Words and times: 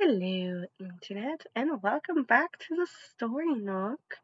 Hello, 0.00 0.64
Internet, 0.80 1.46
and 1.54 1.80
welcome 1.80 2.24
back 2.24 2.58
to 2.58 2.74
the 2.74 2.88
Story 3.10 3.54
Nook. 3.54 4.18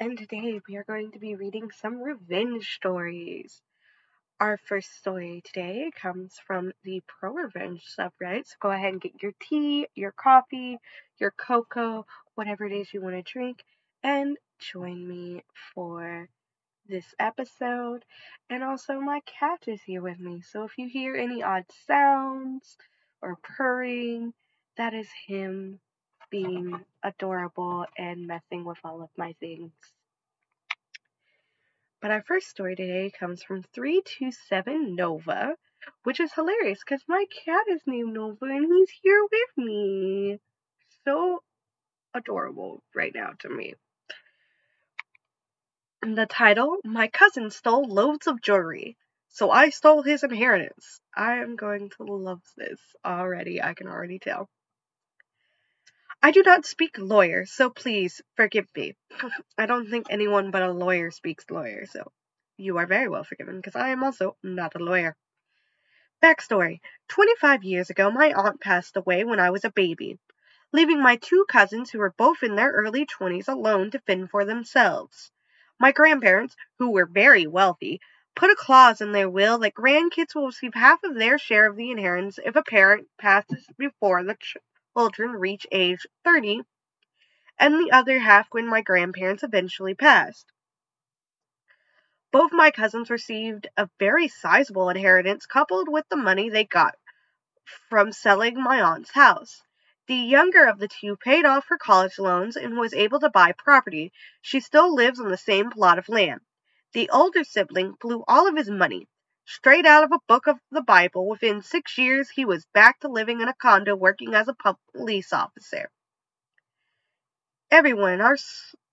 And 0.00 0.18
today 0.18 0.60
we 0.68 0.74
are 0.74 0.82
going 0.82 1.12
to 1.12 1.20
be 1.20 1.36
reading 1.36 1.70
some 1.70 2.02
revenge 2.02 2.74
stories. 2.74 3.62
Our 4.40 4.58
first 4.58 4.96
story 4.96 5.40
today 5.44 5.92
comes 5.94 6.34
from 6.44 6.72
the 6.82 7.00
Pro 7.06 7.32
Revenge 7.32 7.84
subreddit. 7.96 8.48
So 8.48 8.56
go 8.58 8.72
ahead 8.72 8.92
and 8.92 9.00
get 9.00 9.22
your 9.22 9.32
tea, 9.40 9.86
your 9.94 10.10
coffee, 10.10 10.78
your 11.18 11.30
cocoa, 11.30 12.04
whatever 12.34 12.66
it 12.66 12.72
is 12.72 12.92
you 12.92 13.00
want 13.00 13.14
to 13.14 13.22
drink, 13.22 13.64
and 14.02 14.36
join 14.58 15.06
me 15.06 15.44
for 15.74 16.28
this 16.88 17.14
episode. 17.20 18.04
And 18.50 18.64
also, 18.64 18.98
my 18.98 19.20
cat 19.26 19.62
is 19.68 19.80
here 19.80 20.02
with 20.02 20.18
me. 20.18 20.40
So 20.42 20.64
if 20.64 20.76
you 20.76 20.88
hear 20.88 21.14
any 21.14 21.40
odd 21.44 21.66
sounds 21.86 22.76
or 23.22 23.38
purring, 23.44 24.34
that 24.78 24.94
is 24.94 25.08
him 25.26 25.80
being 26.30 26.84
adorable 27.02 27.84
and 27.96 28.28
messing 28.28 28.64
with 28.64 28.78
all 28.84 29.02
of 29.02 29.10
my 29.16 29.34
things. 29.40 29.72
But 32.00 32.12
our 32.12 32.22
first 32.22 32.48
story 32.48 32.76
today 32.76 33.10
comes 33.10 33.42
from 33.42 33.64
327 33.74 34.94
Nova, 34.94 35.56
which 36.04 36.20
is 36.20 36.32
hilarious 36.32 36.78
because 36.78 37.02
my 37.08 37.24
cat 37.44 37.64
is 37.68 37.82
named 37.86 38.14
Nova 38.14 38.44
and 38.44 38.72
he's 38.72 38.90
here 39.02 39.20
with 39.22 39.66
me. 39.66 40.38
So 41.04 41.42
adorable 42.14 42.84
right 42.94 43.12
now 43.12 43.32
to 43.40 43.48
me. 43.48 43.74
And 46.02 46.16
the 46.16 46.26
title 46.26 46.76
My 46.84 47.08
cousin 47.08 47.50
stole 47.50 47.88
loads 47.88 48.28
of 48.28 48.40
jewelry, 48.40 48.96
so 49.28 49.50
I 49.50 49.70
stole 49.70 50.02
his 50.02 50.22
inheritance. 50.22 51.00
I 51.16 51.38
am 51.38 51.56
going 51.56 51.90
to 51.96 52.04
love 52.04 52.42
this 52.56 52.78
already, 53.04 53.60
I 53.60 53.74
can 53.74 53.88
already 53.88 54.20
tell. 54.20 54.48
I 56.20 56.32
do 56.32 56.42
not 56.42 56.66
speak 56.66 56.98
lawyer, 56.98 57.46
so 57.46 57.70
please 57.70 58.20
forgive 58.34 58.66
me. 58.74 58.96
I 59.56 59.66
don't 59.66 59.88
think 59.88 60.06
anyone 60.10 60.50
but 60.50 60.62
a 60.62 60.72
lawyer 60.72 61.12
speaks 61.12 61.48
lawyer, 61.48 61.86
so 61.86 62.10
you 62.56 62.78
are 62.78 62.86
very 62.86 63.08
well 63.08 63.22
forgiven 63.22 63.56
because 63.56 63.76
I 63.76 63.90
am 63.90 64.02
also 64.02 64.36
not 64.42 64.74
a 64.74 64.82
lawyer. 64.82 65.16
Backstory 66.20 66.80
25 67.06 67.62
years 67.62 67.90
ago, 67.90 68.10
my 68.10 68.32
aunt 68.32 68.60
passed 68.60 68.96
away 68.96 69.22
when 69.22 69.38
I 69.38 69.50
was 69.50 69.64
a 69.64 69.70
baby, 69.70 70.18
leaving 70.72 71.00
my 71.00 71.14
two 71.14 71.46
cousins, 71.48 71.90
who 71.90 72.00
were 72.00 72.14
both 72.18 72.42
in 72.42 72.56
their 72.56 72.72
early 72.72 73.06
20s, 73.06 73.46
alone 73.46 73.92
to 73.92 74.00
fend 74.00 74.30
for 74.30 74.44
themselves. 74.44 75.30
My 75.78 75.92
grandparents, 75.92 76.56
who 76.80 76.90
were 76.90 77.06
very 77.06 77.46
wealthy, 77.46 78.00
put 78.34 78.50
a 78.50 78.56
clause 78.56 79.00
in 79.00 79.12
their 79.12 79.30
will 79.30 79.58
that 79.58 79.74
grandkids 79.74 80.34
will 80.34 80.46
receive 80.46 80.74
half 80.74 81.04
of 81.04 81.14
their 81.14 81.38
share 81.38 81.70
of 81.70 81.76
the 81.76 81.92
inheritance 81.92 82.40
if 82.44 82.56
a 82.56 82.62
parent 82.64 83.06
passes 83.18 83.64
before 83.78 84.24
the 84.24 84.36
children 84.98 85.30
reach 85.30 85.64
age 85.70 86.08
30, 86.24 86.62
and 87.56 87.74
the 87.74 87.92
other 87.92 88.18
half 88.18 88.48
when 88.50 88.66
my 88.66 88.80
grandparents 88.82 89.44
eventually 89.44 89.94
passed. 89.94 90.50
Both 92.32 92.50
my 92.52 92.72
cousins 92.72 93.08
received 93.08 93.68
a 93.76 93.88
very 94.00 94.26
sizable 94.26 94.90
inheritance 94.90 95.46
coupled 95.46 95.88
with 95.88 96.04
the 96.08 96.16
money 96.16 96.50
they 96.50 96.64
got 96.64 96.96
from 97.88 98.10
selling 98.10 98.60
my 98.60 98.80
aunt's 98.80 99.12
house. 99.12 99.62
The 100.08 100.16
younger 100.16 100.64
of 100.64 100.80
the 100.80 100.88
two 100.88 101.16
paid 101.16 101.44
off 101.44 101.68
her 101.68 101.78
college 101.78 102.18
loans 102.18 102.56
and 102.56 102.76
was 102.76 102.92
able 102.92 103.20
to 103.20 103.30
buy 103.30 103.52
property. 103.52 104.12
She 104.42 104.58
still 104.58 104.92
lives 104.92 105.20
on 105.20 105.28
the 105.28 105.36
same 105.36 105.70
plot 105.70 106.00
of 106.00 106.08
land. 106.08 106.40
The 106.92 107.08
older 107.10 107.44
sibling 107.44 107.94
blew 108.00 108.24
all 108.26 108.48
of 108.48 108.56
his 108.56 108.68
money, 108.68 109.06
Straight 109.50 109.86
out 109.86 110.04
of 110.04 110.12
a 110.12 110.20
book 110.28 110.46
of 110.46 110.60
the 110.70 110.82
Bible, 110.82 111.26
within 111.26 111.62
six 111.62 111.96
years 111.96 112.28
he 112.28 112.44
was 112.44 112.66
back 112.74 113.00
to 113.00 113.08
living 113.08 113.40
in 113.40 113.48
a 113.48 113.54
condo 113.54 113.96
working 113.96 114.34
as 114.34 114.46
a 114.46 114.54
police 114.92 115.32
officer. 115.32 115.90
Everyone 117.70 118.12
in 118.12 118.20
our 118.20 118.36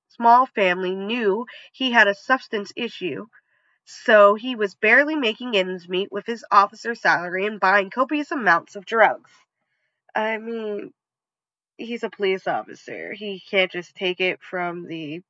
small 0.07 0.45
family 0.45 0.95
knew 0.95 1.45
he 1.73 1.91
had 1.91 2.07
a 2.07 2.15
substance 2.15 2.71
issue, 2.77 3.25
so 3.83 4.35
he 4.35 4.55
was 4.55 4.75
barely 4.75 5.17
making 5.17 5.57
ends 5.57 5.89
meet 5.89 6.09
with 6.09 6.25
his 6.25 6.45
officer 6.49 6.95
salary 6.95 7.45
and 7.45 7.59
buying 7.59 7.89
copious 7.89 8.31
amounts 8.31 8.77
of 8.77 8.85
drugs. 8.85 9.31
I 10.15 10.37
mean, 10.37 10.93
he's 11.77 12.03
a 12.03 12.09
police 12.09 12.47
officer. 12.47 13.11
He 13.11 13.41
can't 13.41 13.73
just 13.73 13.93
take 13.93 14.21
it 14.21 14.41
from 14.41 14.87
the 14.87 15.21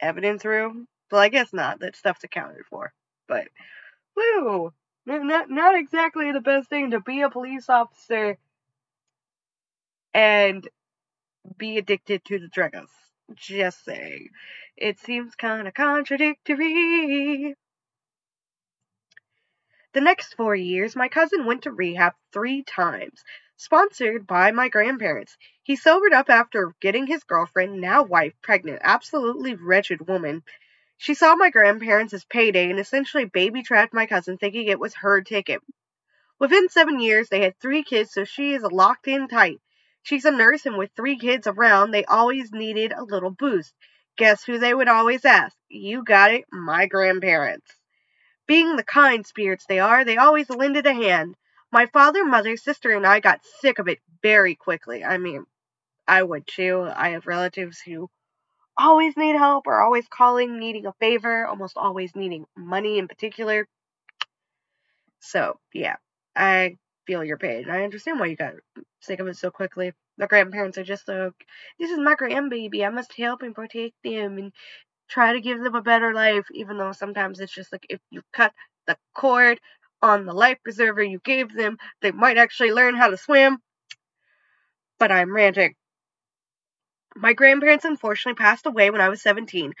evidence 0.00 0.46
room. 0.46 0.88
Well, 1.10 1.20
I 1.20 1.28
guess 1.28 1.52
not. 1.52 1.80
That 1.80 1.94
stuff's 1.94 2.24
accounted 2.24 2.64
for. 2.70 2.94
But 3.28 3.48
woo, 4.16 4.72
not 5.06 5.50
not 5.50 5.74
exactly 5.74 6.32
the 6.32 6.40
best 6.40 6.68
thing 6.68 6.90
to 6.90 7.00
be 7.00 7.22
a 7.22 7.30
police 7.30 7.68
officer 7.68 8.38
and 10.14 10.68
be 11.56 11.78
addicted 11.78 12.24
to 12.24 12.38
the 12.38 12.48
drugs. 12.48 12.90
Just 13.34 13.84
saying. 13.84 14.28
It 14.76 14.98
seems 14.98 15.34
kind 15.34 15.68
of 15.68 15.74
contradictory. 15.74 17.54
The 19.94 20.00
next 20.00 20.34
four 20.34 20.54
years, 20.54 20.96
my 20.96 21.08
cousin 21.08 21.44
went 21.44 21.62
to 21.62 21.70
rehab 21.70 22.14
three 22.32 22.62
times, 22.62 23.22
sponsored 23.56 24.26
by 24.26 24.50
my 24.50 24.68
grandparents. 24.68 25.36
He 25.62 25.76
sobered 25.76 26.14
up 26.14 26.30
after 26.30 26.74
getting 26.80 27.06
his 27.06 27.24
girlfriend, 27.24 27.80
now 27.80 28.02
wife, 28.02 28.32
pregnant. 28.42 28.80
Absolutely 28.82 29.54
wretched 29.54 30.08
woman. 30.08 30.42
She 31.02 31.14
saw 31.14 31.34
my 31.34 31.50
grandparents 31.50 32.14
as 32.14 32.24
payday 32.24 32.70
and 32.70 32.78
essentially 32.78 33.24
baby 33.24 33.64
trapped 33.64 33.92
my 33.92 34.06
cousin, 34.06 34.38
thinking 34.38 34.68
it 34.68 34.78
was 34.78 34.94
her 34.94 35.20
ticket. 35.20 35.60
Within 36.38 36.68
seven 36.68 37.00
years, 37.00 37.28
they 37.28 37.40
had 37.40 37.58
three 37.58 37.82
kids, 37.82 38.12
so 38.12 38.22
she 38.22 38.52
is 38.52 38.62
locked 38.62 39.08
in 39.08 39.26
tight. 39.26 39.60
She's 40.04 40.24
a 40.24 40.30
nurse, 40.30 40.64
and 40.64 40.78
with 40.78 40.92
three 40.94 41.18
kids 41.18 41.48
around, 41.48 41.90
they 41.90 42.04
always 42.04 42.52
needed 42.52 42.92
a 42.92 43.02
little 43.02 43.32
boost. 43.32 43.74
Guess 44.16 44.44
who 44.44 44.58
they 44.58 44.72
would 44.72 44.86
always 44.86 45.24
ask? 45.24 45.56
You 45.68 46.04
got 46.04 46.30
it, 46.30 46.44
my 46.52 46.86
grandparents. 46.86 47.74
Being 48.46 48.76
the 48.76 48.84
kind 48.84 49.26
spirits 49.26 49.66
they 49.66 49.80
are, 49.80 50.04
they 50.04 50.18
always 50.18 50.48
lended 50.50 50.86
a 50.86 50.94
hand. 50.94 51.34
My 51.72 51.86
father, 51.86 52.24
mother, 52.24 52.56
sister, 52.56 52.92
and 52.92 53.04
I 53.04 53.18
got 53.18 53.44
sick 53.60 53.80
of 53.80 53.88
it 53.88 53.98
very 54.22 54.54
quickly. 54.54 55.04
I 55.04 55.18
mean, 55.18 55.46
I 56.06 56.22
would 56.22 56.46
too. 56.46 56.88
I 56.94 57.08
have 57.08 57.26
relatives 57.26 57.80
who 57.80 58.08
always 58.78 59.16
need 59.16 59.36
help 59.36 59.66
or 59.66 59.80
always 59.80 60.06
calling, 60.08 60.58
needing 60.58 60.86
a 60.86 60.92
favor, 61.00 61.46
almost 61.46 61.76
always 61.76 62.14
needing 62.14 62.44
money 62.56 62.98
in 62.98 63.08
particular. 63.08 63.66
So, 65.20 65.58
yeah, 65.72 65.96
I 66.36 66.76
feel 67.06 67.24
your 67.24 67.38
pain. 67.38 67.70
I 67.70 67.84
understand 67.84 68.20
why 68.20 68.26
you 68.26 68.36
got 68.36 68.54
sick 69.00 69.20
of 69.20 69.28
it 69.28 69.36
so 69.36 69.50
quickly. 69.50 69.92
The 70.18 70.26
grandparents 70.26 70.78
are 70.78 70.84
just 70.84 71.08
like, 71.08 71.32
this 71.78 71.90
is 71.90 71.98
my 71.98 72.14
grandbaby. 72.14 72.84
I 72.84 72.90
must 72.90 73.16
help 73.16 73.42
and 73.42 73.54
protect 73.54 73.94
them 74.04 74.38
and 74.38 74.52
try 75.08 75.32
to 75.32 75.40
give 75.40 75.62
them 75.62 75.74
a 75.74 75.82
better 75.82 76.14
life, 76.14 76.46
even 76.52 76.78
though 76.78 76.92
sometimes 76.92 77.40
it's 77.40 77.54
just 77.54 77.72
like 77.72 77.86
if 77.88 78.00
you 78.10 78.22
cut 78.32 78.52
the 78.86 78.96
cord 79.14 79.60
on 80.02 80.26
the 80.26 80.32
life 80.32 80.58
preserver 80.64 81.02
you 81.02 81.20
gave 81.24 81.54
them, 81.54 81.78
they 82.00 82.10
might 82.10 82.38
actually 82.38 82.72
learn 82.72 82.96
how 82.96 83.08
to 83.08 83.16
swim. 83.16 83.58
But 84.98 85.12
I'm 85.12 85.34
ranting. 85.34 85.74
My 87.14 87.34
grandparents 87.34 87.84
unfortunately 87.84 88.42
passed 88.42 88.66
away 88.66 88.90
when 88.90 89.00
I 89.00 89.08
was 89.08 89.22
17. 89.22 89.74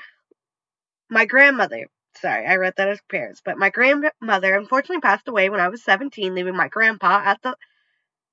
My 1.08 1.24
grandmother, 1.24 1.88
sorry, 2.16 2.46
I 2.46 2.56
read 2.56 2.74
that 2.76 2.88
as 2.88 3.00
parents, 3.10 3.40
but 3.44 3.58
my 3.58 3.70
grandmother 3.70 4.54
unfortunately 4.54 5.00
passed 5.00 5.28
away 5.28 5.48
when 5.48 5.60
I 5.60 5.68
was 5.68 5.82
17, 5.82 6.34
leaving 6.34 6.56
my 6.56 6.68
grandpa 6.68 7.22
at 7.24 7.40
the 7.42 7.56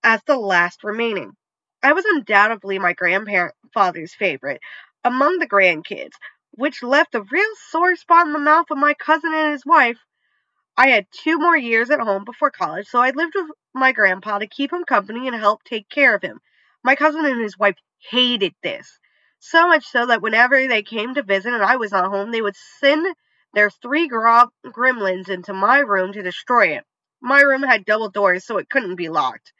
as 0.04 0.22
the 0.24 0.38
last 0.38 0.84
remaining. 0.84 1.34
I 1.82 1.94
was 1.94 2.06
undoubtedly 2.06 2.80
my 2.80 2.94
grandfather's 2.94 4.14
favorite 4.14 4.62
among 5.04 5.40
the 5.40 5.48
grandkids, 5.48 6.14
which 6.52 6.84
left 6.84 7.16
a 7.16 7.22
real 7.22 7.56
sore 7.70 7.96
spot 7.96 8.28
in 8.28 8.34
the 8.34 8.40
mouth 8.40 8.70
of 8.70 8.78
my 8.78 8.94
cousin 8.94 9.34
and 9.34 9.52
his 9.52 9.66
wife. 9.66 9.98
I 10.78 10.90
had 10.90 11.08
two 11.12 11.38
more 11.38 11.58
years 11.58 11.90
at 11.90 12.00
home 12.00 12.26
before 12.26 12.52
college, 12.52 12.88
so 12.88 13.00
I 13.00 13.12
lived 13.12 13.34
with 13.36 13.48
my 13.74 13.92
grandpa 13.92 14.40
to 14.40 14.48
keep 14.48 14.72
him 14.72 14.84
company 14.84 15.28
and 15.28 15.36
help 15.36 15.64
take 15.64 15.90
care 15.90 16.16
of 16.16 16.22
him. 16.22 16.40
My 16.84 16.96
cousin 16.96 17.26
and 17.26 17.42
his 17.42 17.58
wife 17.58 17.76
hated 18.12 18.54
this. 18.64 19.00
So 19.40 19.68
much 19.68 19.86
so 19.86 20.06
that 20.08 20.22
whenever 20.22 20.68
they 20.68 20.84
came 20.84 21.16
to 21.16 21.24
visit 21.24 21.54
and 21.54 21.64
I 21.64 21.78
was 21.78 21.92
not 21.92 22.10
home, 22.10 22.32
they 22.32 22.42
would 22.42 22.56
send 22.80 23.16
their 23.54 23.70
three 23.70 24.08
gremlins 24.10 25.30
into 25.30 25.54
my 25.54 25.80
room 25.80 26.14
to 26.14 26.22
destroy 26.22 26.78
it. 26.78 26.86
My 27.22 27.42
room 27.42 27.64
had 27.64 27.86
double 27.86 28.10
doors, 28.10 28.46
so 28.46 28.58
it 28.58 28.70
couldn't 28.70 28.96
be 28.96 29.10
locked. 29.10 29.54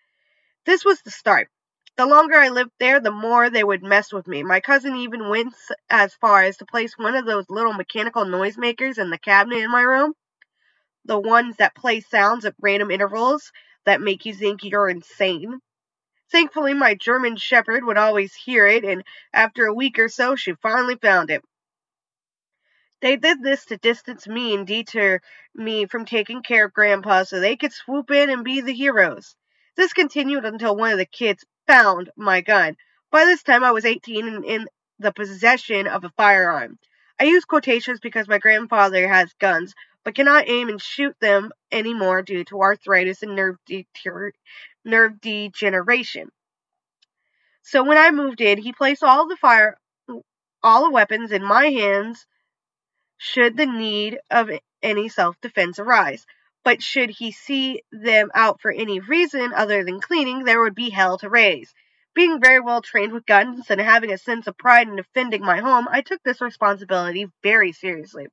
This 0.66 0.86
was 0.86 1.02
the 1.02 1.12
start. 1.12 1.50
The 1.98 2.06
longer 2.06 2.36
I 2.36 2.50
lived 2.50 2.72
there, 2.80 3.00
the 3.00 3.12
more 3.12 3.50
they 3.50 3.64
would 3.64 3.84
mess 3.84 4.14
with 4.14 4.28
me. 4.28 4.44
My 4.44 4.60
cousin 4.60 4.96
even 4.96 5.30
went 5.30 5.54
as 5.90 6.14
far 6.16 6.44
as 6.44 6.58
to 6.58 6.66
place 6.66 6.98
one 6.98 7.16
of 7.16 7.26
those 7.26 7.50
little 7.50 7.74
mechanical 7.74 8.24
noisemakers 8.24 8.98
in 8.98 9.10
the 9.10 9.18
cabinet 9.18 9.58
in 9.58 9.72
my 9.72 9.82
room. 9.82 10.14
The 11.06 11.20
ones 11.20 11.58
that 11.58 11.76
play 11.76 12.02
sounds 12.02 12.46
at 12.46 12.56
random 12.62 12.92
intervals 12.92 13.52
that 13.86 14.02
make 14.02 14.26
you 14.26 14.34
think 14.34 14.64
you're 14.64 14.90
insane. 14.90 15.60
Thankfully, 16.32 16.74
my 16.74 16.94
German 16.94 17.38
Shepherd 17.38 17.84
would 17.84 17.98
always 17.98 18.34
hear 18.36 18.68
it, 18.68 18.84
and 18.84 19.04
after 19.34 19.66
a 19.66 19.74
week 19.74 19.98
or 19.98 20.10
so, 20.10 20.36
she 20.36 20.54
finally 20.54 20.96
found 20.96 21.32
it. 21.32 21.44
They 23.02 23.16
did 23.16 23.42
this 23.42 23.66
to 23.66 23.78
distance 23.78 24.28
me 24.28 24.54
and 24.54 24.68
deter 24.68 25.22
me 25.56 25.86
from 25.86 26.06
taking 26.06 26.44
care 26.44 26.66
of 26.66 26.74
Grandpa 26.74 27.24
so 27.24 27.40
they 27.40 27.56
could 27.56 27.72
swoop 27.72 28.12
in 28.12 28.30
and 28.30 28.44
be 28.44 28.62
the 28.62 28.74
heroes. 28.74 29.36
This 29.76 29.94
continued 29.94 30.46
until 30.46 30.76
one 30.76 30.92
of 30.92 30.98
the 30.98 31.06
kids 31.06 31.46
found 31.66 32.12
my 32.18 32.42
gun. 32.42 32.76
By 33.12 33.26
this 33.26 33.42
time, 33.42 33.64
I 33.64 33.72
was 33.72 33.86
18 33.86 34.28
and 34.28 34.46
in 34.46 34.68
the 35.00 35.14
possession 35.14 35.88
of 35.88 36.04
a 36.04 36.10
firearm. 36.18 36.78
I 37.20 37.24
use 37.24 37.46
quotations 37.46 38.00
because 38.00 38.28
my 38.28 38.38
grandfather 38.38 39.08
has 39.08 39.34
guns, 39.40 39.74
but 40.04 40.16
cannot 40.16 40.48
aim 40.48 40.70
and 40.70 40.82
shoot 40.82 41.16
them 41.20 41.52
anymore 41.72 42.22
due 42.22 42.44
to 42.46 42.62
arthritis 42.62 43.24
and 43.24 43.36
nerve, 43.36 43.58
deter- 43.66 44.32
nerve 44.86 45.20
degeneration. 45.22 46.30
So 47.62 47.84
when 47.84 47.98
I 47.98 48.12
moved 48.12 48.42
in, 48.42 48.58
he 48.58 48.74
placed 48.74 49.04
all 49.04 49.28
the 49.28 49.36
fire, 49.36 49.78
all 50.64 50.86
the 50.86 50.92
weapons 50.92 51.32
in 51.32 51.44
my 51.44 51.68
hands 51.68 52.26
should 53.18 53.58
the 53.58 53.66
need 53.66 54.18
of 54.32 54.50
any 54.82 55.10
self-defense 55.10 55.78
arise. 55.78 56.26
But 56.64 56.82
should 56.82 57.10
he 57.10 57.32
see 57.32 57.84
them 57.92 58.32
out 58.34 58.62
for 58.62 58.72
any 58.72 59.00
reason 59.00 59.54
other 59.54 59.84
than 59.84 60.02
cleaning, 60.02 60.44
there 60.44 60.62
would 60.62 60.76
be 60.76 60.90
hell 60.90 61.18
to 61.20 61.30
raise. 61.30 61.74
Being 62.16 62.42
very 62.42 62.60
well 62.60 62.82
trained 62.82 63.14
with 63.14 63.26
guns 63.26 63.70
and 63.70 63.80
having 63.80 64.12
a 64.12 64.18
sense 64.18 64.48
of 64.48 64.58
pride 64.58 64.88
in 64.88 64.96
defending 64.96 65.42
my 65.42 65.60
home, 65.60 65.88
I 65.90 66.02
took 66.02 66.22
this 66.24 66.42
responsibility 66.42 67.28
very 67.44 67.72
seriously. 67.72 68.28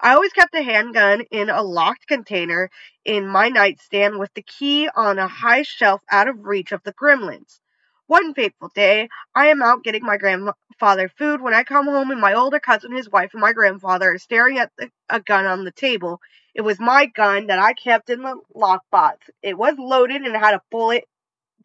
I 0.00 0.12
always 0.12 0.32
kept 0.32 0.54
a 0.54 0.62
handgun 0.62 1.22
in 1.32 1.50
a 1.50 1.62
locked 1.62 2.06
container 2.06 2.70
in 3.04 3.26
my 3.26 3.48
nightstand 3.48 4.18
with 4.18 4.32
the 4.34 4.42
key 4.42 4.88
on 4.94 5.18
a 5.18 5.26
high 5.26 5.62
shelf 5.62 6.02
out 6.10 6.28
of 6.28 6.46
reach 6.46 6.70
of 6.70 6.82
the 6.84 6.92
gremlins. 6.92 7.58
One 8.06 8.32
fateful 8.32 8.70
day, 8.74 9.08
I 9.34 9.48
am 9.48 9.60
out 9.60 9.82
getting 9.82 10.04
my 10.04 10.16
grandfather 10.16 11.08
food 11.08 11.42
when 11.42 11.52
I 11.52 11.64
come 11.64 11.86
home 11.86 12.10
and 12.10 12.20
my 12.20 12.34
older 12.34 12.60
cousin, 12.60 12.92
his 12.94 13.10
wife, 13.10 13.30
and 13.32 13.40
my 13.40 13.52
grandfather 13.52 14.12
are 14.12 14.18
staring 14.18 14.58
at 14.58 14.70
the, 14.78 14.90
a 15.10 15.20
gun 15.20 15.46
on 15.46 15.64
the 15.64 15.72
table. 15.72 16.20
It 16.54 16.62
was 16.62 16.78
my 16.78 17.06
gun 17.06 17.48
that 17.48 17.58
I 17.58 17.72
kept 17.74 18.08
in 18.08 18.22
the 18.22 18.40
lockbox. 18.54 19.16
It 19.42 19.58
was 19.58 19.74
loaded 19.78 20.22
and 20.22 20.36
had 20.36 20.54
a 20.54 20.62
bullet 20.70 21.04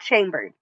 chambered. 0.02 0.54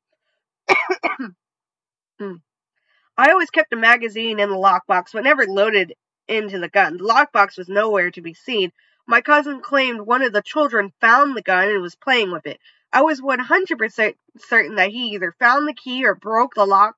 Hmm. 2.19 2.35
I 3.17 3.31
always 3.31 3.49
kept 3.49 3.73
a 3.73 3.77
magazine 3.77 4.39
in 4.39 4.49
the 4.49 4.55
lockbox, 4.55 5.13
but 5.13 5.23
never 5.23 5.45
loaded 5.45 5.93
into 6.31 6.59
the 6.59 6.69
gun. 6.69 6.97
The 6.97 7.03
lockbox 7.03 7.57
was 7.57 7.69
nowhere 7.69 8.09
to 8.11 8.21
be 8.21 8.33
seen. 8.33 8.71
My 9.05 9.21
cousin 9.21 9.61
claimed 9.61 10.01
one 10.01 10.21
of 10.21 10.33
the 10.33 10.41
children 10.41 10.93
found 11.01 11.35
the 11.35 11.41
gun 11.41 11.67
and 11.67 11.81
was 11.81 11.95
playing 11.95 12.31
with 12.31 12.47
it. 12.47 12.59
I 12.93 13.01
was 13.01 13.21
100% 13.21 14.15
certain 14.37 14.75
that 14.75 14.91
he 14.91 15.09
either 15.09 15.35
found 15.39 15.67
the 15.67 15.73
key 15.73 16.05
or 16.05 16.15
broke 16.15 16.55
the 16.55 16.65
lock 16.65 16.95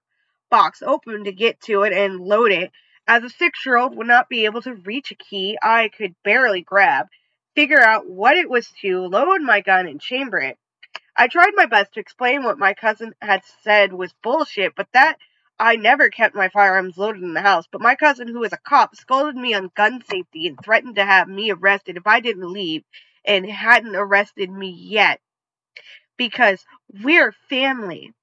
box 0.49 0.81
open 0.83 1.23
to 1.23 1.31
get 1.31 1.59
to 1.61 1.83
it 1.83 1.93
and 1.93 2.19
load 2.19 2.51
it. 2.51 2.71
As 3.07 3.23
a 3.23 3.29
six 3.29 3.65
year 3.65 3.77
old 3.77 3.95
would 3.97 4.07
not 4.07 4.29
be 4.29 4.45
able 4.45 4.61
to 4.61 4.75
reach 4.75 5.11
a 5.11 5.15
key 5.15 5.57
I 5.61 5.89
could 5.89 6.15
barely 6.23 6.61
grab, 6.61 7.07
figure 7.55 7.81
out 7.81 8.07
what 8.07 8.37
it 8.37 8.49
was 8.49 8.71
to, 8.81 9.01
load 9.07 9.41
my 9.41 9.61
gun, 9.61 9.87
and 9.87 9.99
chamber 9.99 10.39
it. 10.39 10.57
I 11.15 11.27
tried 11.27 11.51
my 11.55 11.65
best 11.65 11.93
to 11.93 11.99
explain 11.99 12.43
what 12.43 12.57
my 12.57 12.73
cousin 12.73 13.13
had 13.21 13.43
said 13.63 13.93
was 13.93 14.13
bullshit, 14.23 14.73
but 14.75 14.87
that 14.93 15.17
I 15.59 15.75
never 15.75 16.09
kept 16.09 16.35
my 16.35 16.49
firearms 16.49 16.97
loaded 16.97 17.23
in 17.23 17.33
the 17.33 17.41
house. 17.41 17.65
But 17.71 17.81
my 17.81 17.95
cousin, 17.95 18.27
who 18.27 18.43
is 18.43 18.53
a 18.53 18.57
cop, 18.57 18.95
scolded 18.95 19.35
me 19.35 19.53
on 19.53 19.71
gun 19.75 20.03
safety 20.09 20.47
and 20.47 20.57
threatened 20.63 20.95
to 20.95 21.05
have 21.05 21.27
me 21.27 21.51
arrested 21.51 21.97
if 21.97 22.07
I 22.07 22.19
didn't 22.19 22.51
leave 22.51 22.83
and 23.25 23.49
hadn't 23.49 23.95
arrested 23.95 24.49
me 24.51 24.69
yet 24.69 25.21
because 26.17 26.65
we're 27.01 27.31
family. 27.49 28.13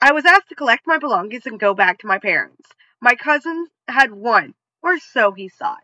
I 0.00 0.12
was 0.12 0.24
asked 0.24 0.48
to 0.48 0.54
collect 0.54 0.86
my 0.86 0.98
belongings 0.98 1.46
and 1.46 1.60
go 1.60 1.74
back 1.74 1.98
to 1.98 2.06
my 2.06 2.18
parents. 2.18 2.68
My 3.00 3.14
cousin 3.14 3.66
had 3.88 4.12
won, 4.12 4.54
or 4.82 4.98
so 4.98 5.32
he 5.32 5.48
thought. 5.48 5.82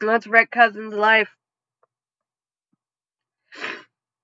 That's 0.00 0.26
Rick 0.26 0.50
Cousins' 0.50 0.94
life. 0.94 1.30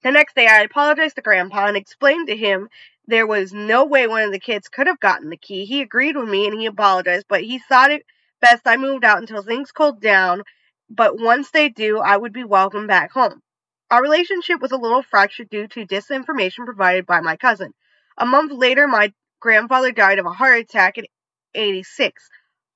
The 0.02 0.10
next 0.10 0.34
day, 0.34 0.46
I 0.46 0.62
apologized 0.62 1.16
to 1.16 1.22
Grandpa 1.22 1.66
and 1.66 1.76
explained 1.76 2.28
to 2.28 2.36
him 2.36 2.68
there 3.10 3.26
was 3.26 3.52
no 3.52 3.84
way 3.84 4.06
one 4.06 4.22
of 4.22 4.32
the 4.32 4.40
kids 4.40 4.68
could 4.68 4.86
have 4.86 5.00
gotten 5.00 5.30
the 5.30 5.36
key. 5.36 5.64
He 5.64 5.82
agreed 5.82 6.16
with 6.16 6.28
me 6.28 6.46
and 6.46 6.58
he 6.58 6.66
apologized, 6.66 7.26
but 7.28 7.42
he 7.42 7.58
thought 7.58 7.90
it 7.90 8.04
best 8.40 8.62
I 8.66 8.76
moved 8.76 9.04
out 9.04 9.18
until 9.18 9.42
things 9.42 9.72
cooled 9.72 10.00
down. 10.00 10.42
But 10.88 11.18
once 11.18 11.50
they 11.50 11.68
do, 11.68 11.98
I 11.98 12.16
would 12.16 12.32
be 12.32 12.44
welcome 12.44 12.86
back 12.86 13.12
home. 13.12 13.42
Our 13.90 14.02
relationship 14.02 14.60
was 14.60 14.72
a 14.72 14.76
little 14.76 15.02
fractured 15.02 15.50
due 15.50 15.66
to 15.68 15.86
disinformation 15.86 16.64
provided 16.64 17.06
by 17.06 17.20
my 17.20 17.36
cousin. 17.36 17.72
A 18.18 18.26
month 18.26 18.52
later, 18.52 18.86
my 18.86 19.12
grandfather 19.40 19.92
died 19.92 20.18
of 20.18 20.26
a 20.26 20.30
heart 20.30 20.60
attack 20.60 20.98
at 20.98 21.06
86. 21.54 22.28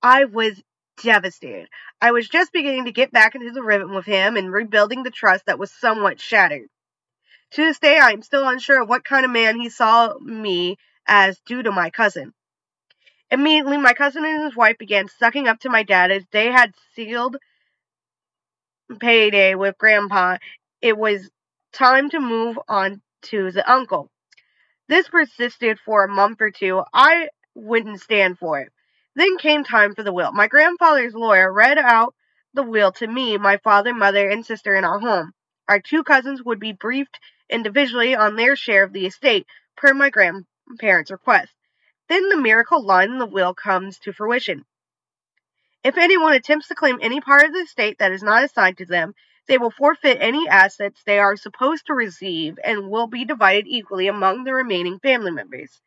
I 0.03 0.25
was 0.25 0.61
devastated. 1.03 1.69
I 2.01 2.13
was 2.13 2.29
just 2.29 2.53
beginning 2.53 2.87
to 2.87 2.93
get 2.93 3.13
back 3.13 3.35
into 3.35 3.53
the 3.53 3.63
rhythm 3.63 3.95
with 3.95 4.07
him 4.07 4.37
and 4.37 4.53
rebuilding 4.53 5.03
the 5.03 5.11
trust 5.11 5.47
that 5.47 5.59
was 5.59 5.71
somewhat 5.71 6.21
shattered. 6.21 6.69
To 7.55 7.65
this 7.65 7.79
day, 7.79 7.99
I 7.99 8.11
am 8.11 8.23
still 8.23 8.49
unsure 8.49 8.85
what 8.85 9.05
kind 9.05 9.25
of 9.25 9.31
man 9.31 9.61
he 9.61 9.69
saw 9.69 10.19
me 10.19 10.77
as 11.07 11.39
due 11.47 11.63
to 11.63 11.71
my 11.71 11.91
cousin. 11.91 12.35
Immediately, 13.31 13.79
my 13.79 13.93
cousin 13.93 14.25
and 14.25 14.43
his 14.43 14.57
wife 14.57 14.77
began 14.77 15.09
sucking 15.09 15.47
up 15.47 15.61
to 15.61 15.71
my 15.71 15.85
dad 15.85 16.11
as 16.11 16.25
they 16.33 16.51
had 16.51 16.75
sealed 16.95 17.37
payday 18.99 19.55
with 19.55 19.79
Grandpa 19.79 20.37
it 20.83 20.99
was 20.99 21.31
time 21.73 22.11
to 22.11 22.21
move 22.21 22.59
on 22.69 23.01
to 23.23 23.51
the 23.51 23.71
uncle. 23.71 24.11
This 24.87 25.09
persisted 25.09 25.79
for 25.79 26.05
a 26.05 26.13
month 26.13 26.43
or 26.43 26.51
two. 26.51 26.83
I 26.93 27.29
wouldn't 27.55 28.03
stand 28.03 28.39
for 28.39 28.61
it. 28.61 28.71
Then 29.15 29.39
came 29.39 29.65
time 29.65 29.95
for 29.95 30.03
the 30.03 30.13
will. 30.13 30.33
My 30.33 30.47
grandfather's 30.47 31.15
lawyer 31.15 31.51
read 31.51 31.79
out 31.79 32.15
the 32.53 32.63
will 32.65 32.93
to 32.93 33.07
me, 33.07 33.39
my 33.39 33.57
father, 33.57 33.95
mother, 33.95 34.29
and 34.29 34.45
sister 34.45 34.75
in 34.75 34.85
our 34.85 34.99
home. 34.99 35.33
Our 35.69 35.81
two 35.81 36.03
cousins 36.05 36.43
would 36.45 36.61
be 36.61 36.73
briefed 36.73 37.19
individually 37.51 38.15
on 38.15 38.37
their 38.37 38.57
share 38.57 38.83
of 38.83 38.93
the 38.93 39.07
estate, 39.07 39.47
per 39.77 39.95
my 39.95 40.11
grandparents' 40.11 41.11
request. 41.11 41.53
Then 42.09 42.29
the 42.29 42.37
miracle 42.37 42.85
line 42.85 43.11
in 43.11 43.19
the 43.19 43.27
will 43.27 43.55
comes 43.55 43.99
to 44.01 44.13
fruition. 44.13 44.65
If 45.83 45.99
anyone 45.99 46.35
attempts 46.35 46.69
to 46.69 46.75
claim 46.75 46.99
any 47.01 47.21
part 47.21 47.45
of 47.45 47.53
the 47.53 47.61
estate 47.61 47.99
that 47.99 48.13
is 48.13 48.23
not 48.23 48.45
assigned 48.45 48.79
to 48.79 48.87
them, 48.87 49.15
they 49.47 49.59
will 49.59 49.71
forfeit 49.71 50.19
any 50.21 50.49
assets 50.49 51.03
they 51.03 51.19
are 51.19 51.37
supposed 51.37 51.87
to 51.87 51.95
receive 51.95 52.59
and 52.65 52.89
will 52.89 53.07
be 53.07 53.25
divided 53.25 53.67
equally 53.67 54.09
among 54.09 54.45
the 54.45 54.55
remaining 54.55 54.99
family 54.99 55.31
members. 55.31 55.81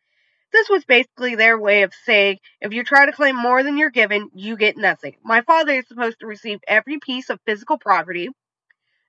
This 0.53 0.69
was 0.69 0.86
basically 0.86 1.36
their 1.36 1.60
way 1.60 1.81
of 1.81 1.94
saying 2.06 2.38
if 2.62 2.71
you 2.74 2.83
try 2.83 3.06
to 3.06 3.12
claim 3.12 3.36
more 3.36 3.63
than 3.63 3.77
you're 3.77 3.89
given, 3.89 4.30
you 4.33 4.56
get 4.56 4.77
nothing. 4.77 5.18
My 5.24 5.42
father 5.42 5.74
is 5.74 5.88
supposed 5.88 6.19
to 6.19 6.27
receive 6.27 6.60
every 6.68 7.00
piece 7.00 7.30
of 7.30 7.42
physical 7.45 7.77
property, 7.77 8.30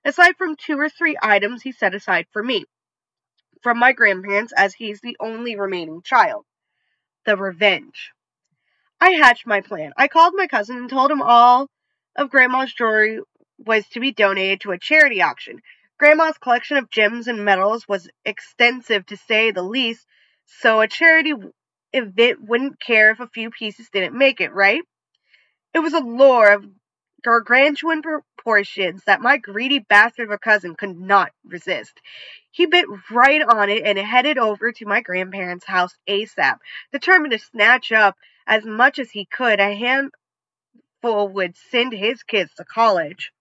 aside 0.03 0.35
from 0.37 0.55
two 0.55 0.79
or 0.79 0.89
three 0.89 1.17
items 1.21 1.61
he 1.61 1.71
set 1.71 1.93
aside 1.93 2.25
for 2.31 2.43
me, 2.43 2.65
from 3.61 3.79
my 3.79 3.93
grandparents, 3.93 4.53
as 4.55 4.73
he's 4.73 5.01
the 5.01 5.17
only 5.19 5.55
remaining 5.55 6.01
child. 6.01 6.45
The 7.25 7.35
revenge. 7.35 8.11
I 9.01 9.11
hatched 9.11 9.47
my 9.47 9.61
plan. 9.61 9.93
I 9.97 10.07
called 10.07 10.33
my 10.35 10.47
cousin 10.47 10.77
and 10.77 10.89
told 10.89 11.11
him 11.11 11.21
all 11.21 11.69
of 12.15 12.29
Grandma's 12.29 12.73
jewelry 12.73 13.19
was 13.57 13.87
to 13.89 13.99
be 13.99 14.11
donated 14.11 14.61
to 14.61 14.71
a 14.71 14.79
charity 14.79 15.21
auction. 15.21 15.61
Grandma's 15.97 16.37
collection 16.37 16.77
of 16.77 16.89
gems 16.89 17.27
and 17.27 17.43
medals 17.43 17.87
was 17.87 18.09
extensive 18.25 19.05
to 19.07 19.17
say 19.17 19.51
the 19.51 19.61
least, 19.61 20.05
so 20.45 20.79
a 20.79 20.87
charity 20.87 21.33
event 21.93 22.41
wouldn't 22.41 22.79
care 22.79 23.11
if 23.11 23.19
a 23.19 23.27
few 23.27 23.51
pieces 23.51 23.89
didn't 23.91 24.17
make 24.17 24.39
it, 24.39 24.53
right? 24.53 24.81
It 25.73 25.79
was 25.79 25.93
a 25.93 25.99
lure 25.99 26.53
of 26.53 26.65
gargantuan 27.23 28.01
proportions 28.39 29.03
that 29.05 29.21
my 29.21 29.37
greedy 29.37 29.79
bastard 29.79 30.27
of 30.27 30.31
a 30.31 30.37
cousin 30.37 30.75
could 30.75 30.97
not 30.97 31.31
resist. 31.45 31.99
He 32.51 32.65
bit 32.65 32.85
right 33.11 33.41
on 33.41 33.69
it 33.69 33.83
and 33.83 33.97
headed 33.97 34.37
over 34.37 34.71
to 34.71 34.85
my 34.85 35.01
grandparents' 35.01 35.65
house 35.65 35.95
ASAP, 36.07 36.57
determined 36.91 37.33
to 37.33 37.39
snatch 37.39 37.91
up 37.91 38.15
as 38.47 38.65
much 38.65 38.97
as 38.99 39.11
he 39.11 39.25
could. 39.25 39.59
A 39.59 39.75
handful 39.75 41.29
would 41.29 41.55
send 41.69 41.93
his 41.93 42.23
kids 42.23 42.51
to 42.55 42.65
college. 42.65 43.31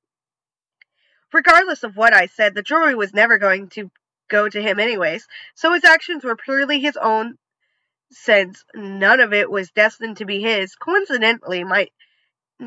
Regardless 1.32 1.84
of 1.84 1.96
what 1.96 2.14
I 2.14 2.26
said, 2.26 2.54
the 2.54 2.62
jewelry 2.62 2.94
was 2.94 3.14
never 3.14 3.38
going 3.38 3.68
to 3.70 3.90
go 4.28 4.48
to 4.48 4.60
him 4.60 4.78
anyways, 4.78 5.26
so 5.54 5.72
his 5.72 5.84
actions 5.84 6.24
were 6.24 6.36
purely 6.36 6.80
his 6.80 6.96
own 6.96 7.36
since 8.10 8.64
none 8.74 9.20
of 9.20 9.32
it 9.32 9.50
was 9.50 9.70
destined 9.70 10.16
to 10.16 10.24
be 10.24 10.40
his. 10.40 10.74
Coincidentally, 10.74 11.64
my 11.64 11.88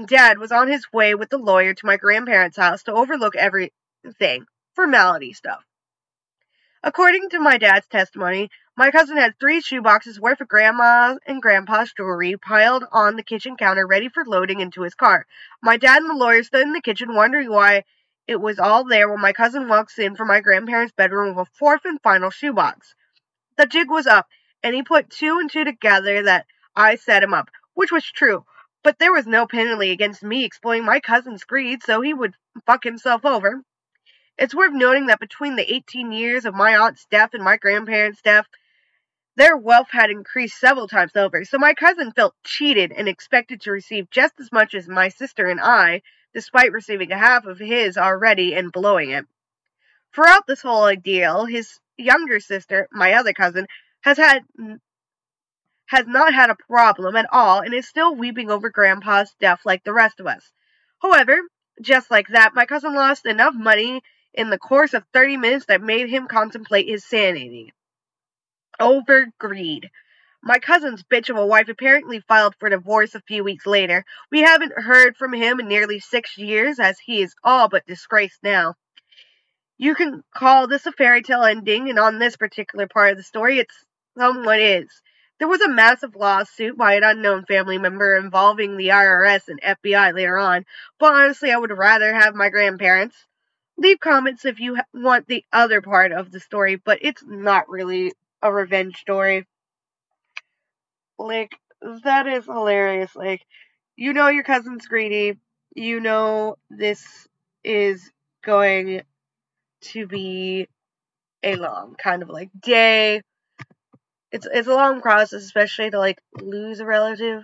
dad 0.07 0.37
was 0.37 0.51
on 0.51 0.67
his 0.67 0.85
way 0.93 1.15
with 1.15 1.29
the 1.29 1.37
lawyer 1.37 1.73
to 1.73 1.85
my 1.85 1.97
grandparents' 1.97 2.57
house 2.57 2.83
to 2.83 2.93
overlook 2.93 3.35
everything 3.35 4.45
formality 4.73 5.33
stuff. 5.33 5.63
According 6.83 7.29
to 7.29 7.39
my 7.39 7.57
dad's 7.57 7.87
testimony, 7.87 8.49
my 8.75 8.89
cousin 8.89 9.17
had 9.17 9.37
three 9.39 9.61
shoeboxes 9.61 10.17
worth 10.17 10.41
of 10.41 10.47
grandma's 10.47 11.19
and 11.27 11.41
grandpa's 11.41 11.93
jewelry 11.93 12.37
piled 12.37 12.85
on 12.91 13.15
the 13.15 13.23
kitchen 13.23 13.57
counter 13.57 13.85
ready 13.85 14.09
for 14.09 14.23
loading 14.25 14.61
into 14.61 14.81
his 14.81 14.95
car. 14.95 15.27
My 15.61 15.77
dad 15.77 16.01
and 16.01 16.09
the 16.09 16.15
lawyer 16.15 16.41
stood 16.41 16.63
in 16.63 16.73
the 16.73 16.81
kitchen 16.81 17.13
wondering 17.13 17.51
why 17.51 17.83
it 18.27 18.39
was 18.39 18.59
all 18.59 18.85
there 18.85 19.09
when 19.09 19.19
my 19.19 19.33
cousin 19.33 19.67
walks 19.67 19.99
in 19.99 20.15
from 20.15 20.29
my 20.29 20.39
grandparents' 20.39 20.93
bedroom 20.93 21.35
with 21.35 21.47
a 21.47 21.51
fourth 21.53 21.81
and 21.85 22.01
final 22.01 22.29
shoebox. 22.29 22.95
The 23.57 23.65
jig 23.65 23.89
was 23.89 24.07
up, 24.07 24.27
and 24.63 24.73
he 24.73 24.83
put 24.83 25.09
two 25.09 25.37
and 25.37 25.51
two 25.51 25.65
together 25.65 26.23
that 26.23 26.45
I 26.75 26.95
set 26.95 27.23
him 27.23 27.33
up, 27.33 27.49
which 27.73 27.91
was 27.91 28.05
true. 28.05 28.45
But 28.83 28.97
there 28.97 29.13
was 29.13 29.27
no 29.27 29.45
penalty 29.45 29.91
against 29.91 30.23
me 30.23 30.43
exploiting 30.43 30.85
my 30.85 30.99
cousin's 30.99 31.43
greed, 31.43 31.83
so 31.83 32.01
he 32.01 32.13
would 32.13 32.35
fuck 32.65 32.83
himself 32.83 33.25
over. 33.25 33.61
It's 34.37 34.55
worth 34.55 34.73
noting 34.73 35.07
that 35.07 35.19
between 35.19 35.55
the 35.55 35.73
18 35.73 36.11
years 36.11 36.45
of 36.45 36.55
my 36.55 36.75
aunt's 36.75 37.05
death 37.05 37.33
and 37.33 37.43
my 37.43 37.57
grandparents' 37.57 38.21
death, 38.21 38.47
their 39.35 39.55
wealth 39.55 39.89
had 39.91 40.09
increased 40.09 40.59
several 40.59 40.87
times 40.87 41.15
over, 41.15 41.45
so 41.45 41.57
my 41.57 41.73
cousin 41.73 42.11
felt 42.11 42.35
cheated 42.43 42.91
and 42.91 43.07
expected 43.07 43.61
to 43.61 43.71
receive 43.71 44.09
just 44.09 44.33
as 44.39 44.51
much 44.51 44.73
as 44.73 44.87
my 44.87 45.09
sister 45.09 45.45
and 45.45 45.59
I, 45.61 46.01
despite 46.33 46.71
receiving 46.71 47.11
a 47.11 47.17
half 47.17 47.45
of 47.45 47.59
his 47.59 47.97
already 47.97 48.55
and 48.55 48.71
blowing 48.71 49.11
it. 49.11 49.25
Throughout 50.13 50.47
this 50.47 50.61
whole 50.61 50.83
ordeal, 50.83 51.45
his 51.45 51.79
younger 51.97 52.39
sister, 52.39 52.87
my 52.91 53.13
other 53.13 53.33
cousin, 53.33 53.67
has 54.01 54.17
had 54.17 54.43
has 55.91 56.07
not 56.07 56.33
had 56.33 56.49
a 56.49 56.55
problem 56.69 57.17
at 57.17 57.27
all 57.33 57.59
and 57.59 57.73
is 57.73 57.85
still 57.85 58.15
weeping 58.15 58.49
over 58.49 58.69
grandpa's 58.69 59.35
death 59.41 59.59
like 59.65 59.83
the 59.83 59.91
rest 59.91 60.21
of 60.21 60.25
us. 60.25 60.49
However, 61.01 61.37
just 61.81 62.09
like 62.09 62.29
that, 62.29 62.55
my 62.55 62.65
cousin 62.65 62.95
lost 62.95 63.25
enough 63.25 63.53
money 63.53 64.01
in 64.33 64.49
the 64.49 64.57
course 64.57 64.93
of 64.93 65.03
30 65.11 65.35
minutes 65.35 65.65
that 65.65 65.81
made 65.81 66.07
him 66.07 66.27
contemplate 66.27 66.87
his 66.87 67.03
sanity. 67.03 67.73
Over 68.79 69.27
greed. 69.37 69.89
My 70.41 70.59
cousin's 70.59 71.03
bitch 71.03 71.29
of 71.29 71.35
a 71.35 71.45
wife 71.45 71.67
apparently 71.67 72.21
filed 72.21 72.55
for 72.57 72.69
divorce 72.69 73.13
a 73.13 73.19
few 73.19 73.43
weeks 73.43 73.65
later. 73.65 74.05
We 74.31 74.39
haven't 74.39 74.71
heard 74.71 75.17
from 75.17 75.33
him 75.33 75.59
in 75.59 75.67
nearly 75.67 75.99
six 75.99 76.37
years, 76.37 76.79
as 76.79 76.99
he 76.99 77.21
is 77.21 77.35
all 77.43 77.67
but 77.67 77.85
disgraced 77.85 78.39
now. 78.41 78.75
You 79.77 79.93
can 79.95 80.23
call 80.33 80.67
this 80.67 80.85
a 80.85 80.93
fairy 80.93 81.21
tale 81.21 81.43
ending, 81.43 81.89
and 81.89 81.99
on 81.99 82.17
this 82.17 82.37
particular 82.37 82.87
part 82.87 83.11
of 83.11 83.17
the 83.17 83.23
story, 83.23 83.59
it's 83.59 83.75
somewhat 84.17 84.61
is. 84.61 84.87
There 85.41 85.47
was 85.47 85.61
a 85.61 85.69
massive 85.69 86.15
lawsuit 86.15 86.77
by 86.77 86.93
an 86.93 87.03
unknown 87.03 87.45
family 87.45 87.79
member 87.79 88.15
involving 88.15 88.77
the 88.77 88.89
IRS 88.89 89.47
and 89.47 89.59
FBI 89.59 90.13
later 90.13 90.37
on, 90.37 90.67
but 90.99 91.15
honestly, 91.15 91.51
I 91.51 91.57
would 91.57 91.75
rather 91.75 92.13
have 92.13 92.35
my 92.35 92.49
grandparents. 92.49 93.15
Leave 93.75 93.99
comments 93.99 94.45
if 94.45 94.59
you 94.59 94.77
want 94.93 95.25
the 95.25 95.43
other 95.51 95.81
part 95.81 96.11
of 96.11 96.31
the 96.31 96.39
story, 96.39 96.75
but 96.75 96.99
it's 97.01 97.23
not 97.25 97.67
really 97.69 98.13
a 98.43 98.53
revenge 98.53 98.97
story. 98.97 99.47
Like, 101.17 101.55
that 102.03 102.27
is 102.27 102.45
hilarious. 102.45 103.15
Like, 103.15 103.41
you 103.95 104.13
know 104.13 104.27
your 104.27 104.43
cousin's 104.43 104.85
greedy. 104.85 105.39
You 105.75 106.01
know 106.01 106.57
this 106.69 107.27
is 107.63 108.11
going 108.43 109.01
to 109.85 110.05
be 110.05 110.67
a 111.41 111.55
long 111.55 111.95
kind 111.95 112.21
of 112.21 112.29
like 112.29 112.51
day 112.59 113.23
it's 114.31 114.47
it's 114.51 114.67
a 114.67 114.73
long 114.73 115.01
process, 115.01 115.43
especially 115.43 115.91
to 115.91 115.99
like 115.99 116.19
lose 116.41 116.79
a 116.79 116.85
relative. 116.85 117.43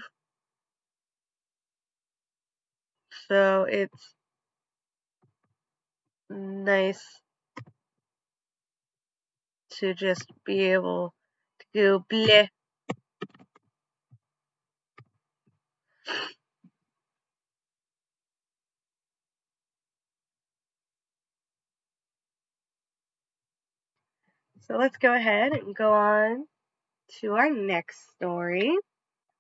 So 3.27 3.63
it's 3.63 4.15
nice 6.29 7.03
to 9.79 9.93
just 9.93 10.25
be 10.45 10.61
able 10.71 11.13
to 11.59 11.65
go 11.73 12.05
bleh. 12.11 12.47
So 24.61 24.77
let's 24.77 24.97
go 24.97 25.13
ahead 25.13 25.53
and 25.53 25.73
go 25.75 25.93
on 25.93 26.45
to 27.19 27.33
our 27.33 27.49
next 27.49 28.11
story. 28.15 28.77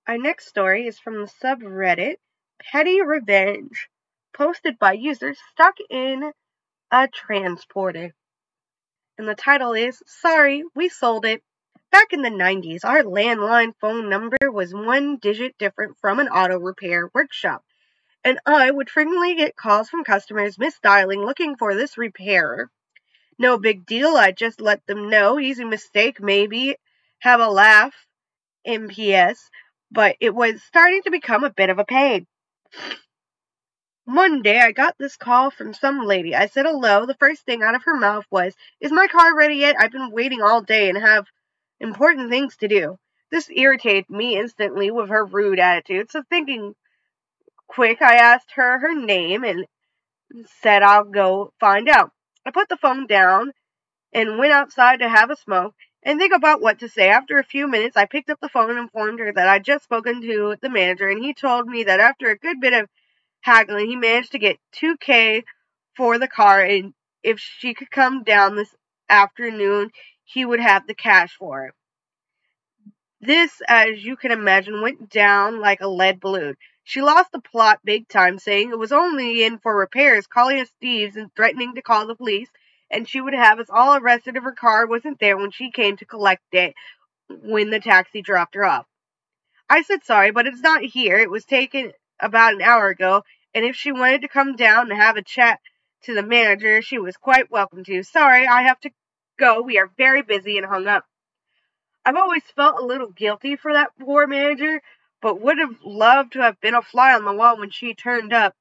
Our 0.07 0.17
next 0.17 0.47
story 0.47 0.87
is 0.87 0.99
from 0.99 1.21
the 1.21 1.31
subreddit 1.43 2.15
Petty 2.59 3.01
Revenge, 3.01 3.89
posted 4.33 4.79
by 4.79 4.93
users 4.93 5.37
stuck 5.51 5.75
in 5.89 6.31
a 6.91 7.07
transporter. 7.07 8.13
And 9.17 9.27
the 9.27 9.35
title 9.35 9.73
is 9.73 10.01
Sorry, 10.05 10.63
we 10.75 10.89
sold 10.89 11.25
it. 11.25 11.43
Back 11.91 12.13
in 12.13 12.21
the 12.21 12.29
90s, 12.29 12.85
our 12.85 13.03
landline 13.03 13.73
phone 13.79 14.09
number 14.09 14.37
was 14.51 14.73
one 14.73 15.17
digit 15.17 15.57
different 15.57 15.97
from 15.99 16.19
an 16.19 16.27
auto 16.27 16.59
repair 16.59 17.09
workshop, 17.13 17.63
and 18.23 18.39
I 18.45 18.71
would 18.71 18.89
frequently 18.89 19.35
get 19.35 19.55
calls 19.55 19.89
from 19.89 20.03
customers 20.03 20.57
misdialing 20.57 21.25
looking 21.25 21.55
for 21.55 21.75
this 21.75 21.97
repairer. 21.97 22.69
No 23.39 23.57
big 23.57 23.85
deal, 23.85 24.15
I 24.15 24.31
just 24.31 24.61
let 24.61 24.85
them 24.87 25.09
know, 25.09 25.39
easy 25.39 25.63
mistake 25.63 26.19
maybe, 26.19 26.75
have 27.19 27.39
a 27.39 27.49
laugh 27.49 27.93
MPS, 28.67 29.37
but 29.91 30.15
it 30.19 30.33
was 30.33 30.61
starting 30.63 31.01
to 31.03 31.11
become 31.11 31.43
a 31.43 31.53
bit 31.53 31.69
of 31.69 31.79
a 31.79 31.85
pain. 31.85 32.27
One 34.05 34.41
day 34.41 34.59
I 34.59 34.71
got 34.71 34.95
this 34.97 35.17
call 35.17 35.51
from 35.51 35.73
some 35.73 36.05
lady. 36.05 36.33
I 36.33 36.47
said 36.47 36.65
hello. 36.65 37.05
The 37.05 37.15
first 37.15 37.45
thing 37.45 37.61
out 37.61 37.75
of 37.75 37.83
her 37.83 37.97
mouth 37.97 38.25
was, 38.31 38.53
Is 38.79 38.91
my 38.91 39.07
car 39.07 39.35
ready 39.35 39.55
yet? 39.55 39.75
I've 39.79 39.91
been 39.91 40.11
waiting 40.11 40.41
all 40.41 40.61
day 40.61 40.89
and 40.89 40.97
have 40.97 41.25
important 41.79 42.29
things 42.29 42.55
to 42.57 42.67
do. 42.67 42.97
This 43.31 43.49
irritated 43.49 44.09
me 44.09 44.37
instantly 44.37 44.91
with 44.91 45.09
her 45.09 45.25
rude 45.25 45.59
attitude, 45.59 46.09
so 46.09 46.23
thinking 46.29 46.73
quick, 47.67 48.01
I 48.01 48.15
asked 48.15 48.51
her 48.55 48.79
her 48.79 48.95
name 48.95 49.43
and 49.43 49.65
said 50.61 50.83
I'll 50.83 51.03
go 51.03 51.51
find 51.59 51.89
out. 51.89 52.11
I 52.45 52.51
put 52.51 52.69
the 52.69 52.77
phone 52.77 53.07
down 53.07 53.51
and 54.13 54.37
went 54.37 54.53
outside 54.53 54.99
to 54.99 55.09
have 55.09 55.29
a 55.29 55.35
smoke 55.35 55.75
and 56.03 56.19
think 56.19 56.33
about 56.33 56.61
what 56.61 56.79
to 56.79 56.89
say. 56.89 57.09
After 57.09 57.37
a 57.37 57.43
few 57.43 57.67
minutes, 57.67 57.97
I 57.97 58.05
picked 58.05 58.29
up 58.29 58.39
the 58.39 58.49
phone 58.49 58.69
and 58.69 58.79
informed 58.79 59.19
her 59.19 59.31
that 59.33 59.47
I'd 59.47 59.65
just 59.65 59.83
spoken 59.83 60.21
to 60.21 60.55
the 60.61 60.69
manager, 60.69 61.09
and 61.09 61.23
he 61.23 61.33
told 61.33 61.67
me 61.67 61.83
that 61.83 61.99
after 61.99 62.29
a 62.29 62.37
good 62.37 62.59
bit 62.59 62.73
of 62.73 62.89
haggling, 63.41 63.87
he 63.87 63.95
managed 63.95 64.31
to 64.31 64.39
get 64.39 64.57
2K 64.73 65.43
for 65.95 66.17
the 66.17 66.27
car, 66.27 66.61
and 66.61 66.93
if 67.23 67.39
she 67.39 67.73
could 67.73 67.91
come 67.91 68.23
down 68.23 68.55
this 68.55 68.73
afternoon, 69.09 69.89
he 70.23 70.45
would 70.45 70.59
have 70.59 70.85
the 70.87 70.93
cash 70.93 71.35
for 71.37 71.65
it. 71.65 71.73
This, 73.19 73.61
as 73.67 74.03
you 74.03 74.15
can 74.15 74.31
imagine, 74.31 74.81
went 74.81 75.09
down 75.09 75.59
like 75.59 75.81
a 75.81 75.87
lead 75.87 76.19
balloon. 76.19 76.55
She 76.83 77.01
lost 77.01 77.31
the 77.31 77.41
plot 77.41 77.79
big 77.83 78.07
time, 78.07 78.37
saying 78.37 78.69
it 78.69 78.79
was 78.79 78.91
only 78.91 79.43
in 79.43 79.57
for 79.57 79.75
repairs, 79.75 80.27
calling 80.27 80.59
us 80.59 80.69
thieves 80.79 81.17
and 81.17 81.33
threatening 81.35 81.75
to 81.75 81.81
call 81.81 82.05
the 82.05 82.15
police 82.15 82.49
and 82.89 83.07
she 83.07 83.21
would 83.21 83.33
have 83.33 83.59
us 83.59 83.69
all 83.69 83.95
arrested 83.95 84.35
if 84.35 84.43
her 84.43 84.53
car 84.53 84.87
wasn't 84.87 85.19
there 85.19 85.37
when 85.37 85.51
she 85.51 85.71
came 85.71 85.97
to 85.97 86.05
collect 86.05 86.43
it 86.53 86.73
when 87.29 87.69
the 87.69 87.79
taxi 87.79 88.21
dropped 88.21 88.55
her 88.55 88.65
off. 88.65 88.85
I 89.69 89.81
said 89.81 90.05
sorry, 90.05 90.31
but 90.31 90.47
it's 90.47 90.61
not 90.61 90.81
here. 90.81 91.17
It 91.17 91.29
was 91.29 91.45
taken 91.45 91.91
about 92.19 92.53
an 92.53 92.61
hour 92.61 92.87
ago, 92.87 93.23
and 93.53 93.65
if 93.65 93.75
she 93.75 93.91
wanted 93.91 94.21
to 94.21 94.27
come 94.27 94.55
down 94.55 94.89
and 94.89 94.99
have 94.99 95.17
a 95.17 95.21
chat 95.21 95.59
to 96.03 96.13
the 96.13 96.23
manager, 96.23 96.81
she 96.81 96.99
was 96.99 97.17
quite 97.17 97.51
welcome 97.51 97.83
to. 97.83 98.03
Sorry, 98.03 98.47
I 98.47 98.63
have 98.63 98.79
to 98.81 98.91
go. 99.37 99.61
We 99.61 99.77
are 99.77 99.91
very 99.97 100.21
busy 100.21 100.57
and 100.57 100.65
hung 100.65 100.87
up. 100.87 101.05
I've 102.05 102.15
always 102.15 102.43
felt 102.55 102.79
a 102.79 102.85
little 102.85 103.09
guilty 103.09 103.57
for 103.57 103.73
that 103.73 103.91
poor 103.99 104.27
manager, 104.27 104.81
but 105.21 105.41
would 105.41 105.57
have 105.57 105.75
loved 105.83 106.33
to 106.33 106.39
have 106.39 106.59
been 106.61 106.75
a 106.75 106.81
fly 106.81 107.13
on 107.13 107.25
the 107.25 107.33
wall 107.33 107.57
when 107.57 107.69
she 107.69 107.93
turned 107.93 108.31
up. 108.31 108.55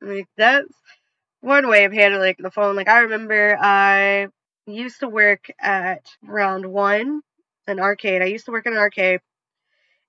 Like 0.00 0.26
that's 0.36 0.74
one 1.42 1.68
way 1.68 1.84
of 1.84 1.92
handling 1.92 2.36
the 2.38 2.50
phone. 2.50 2.76
Like 2.76 2.88
I 2.88 3.00
remember 3.00 3.58
I 3.60 4.28
used 4.66 5.00
to 5.00 5.08
work 5.08 5.50
at 5.60 6.06
round 6.22 6.64
one, 6.64 7.20
an 7.66 7.80
arcade. 7.80 8.22
I 8.22 8.26
used 8.26 8.46
to 8.46 8.52
work 8.52 8.64
in 8.64 8.72
an 8.72 8.78
arcade 8.78 9.20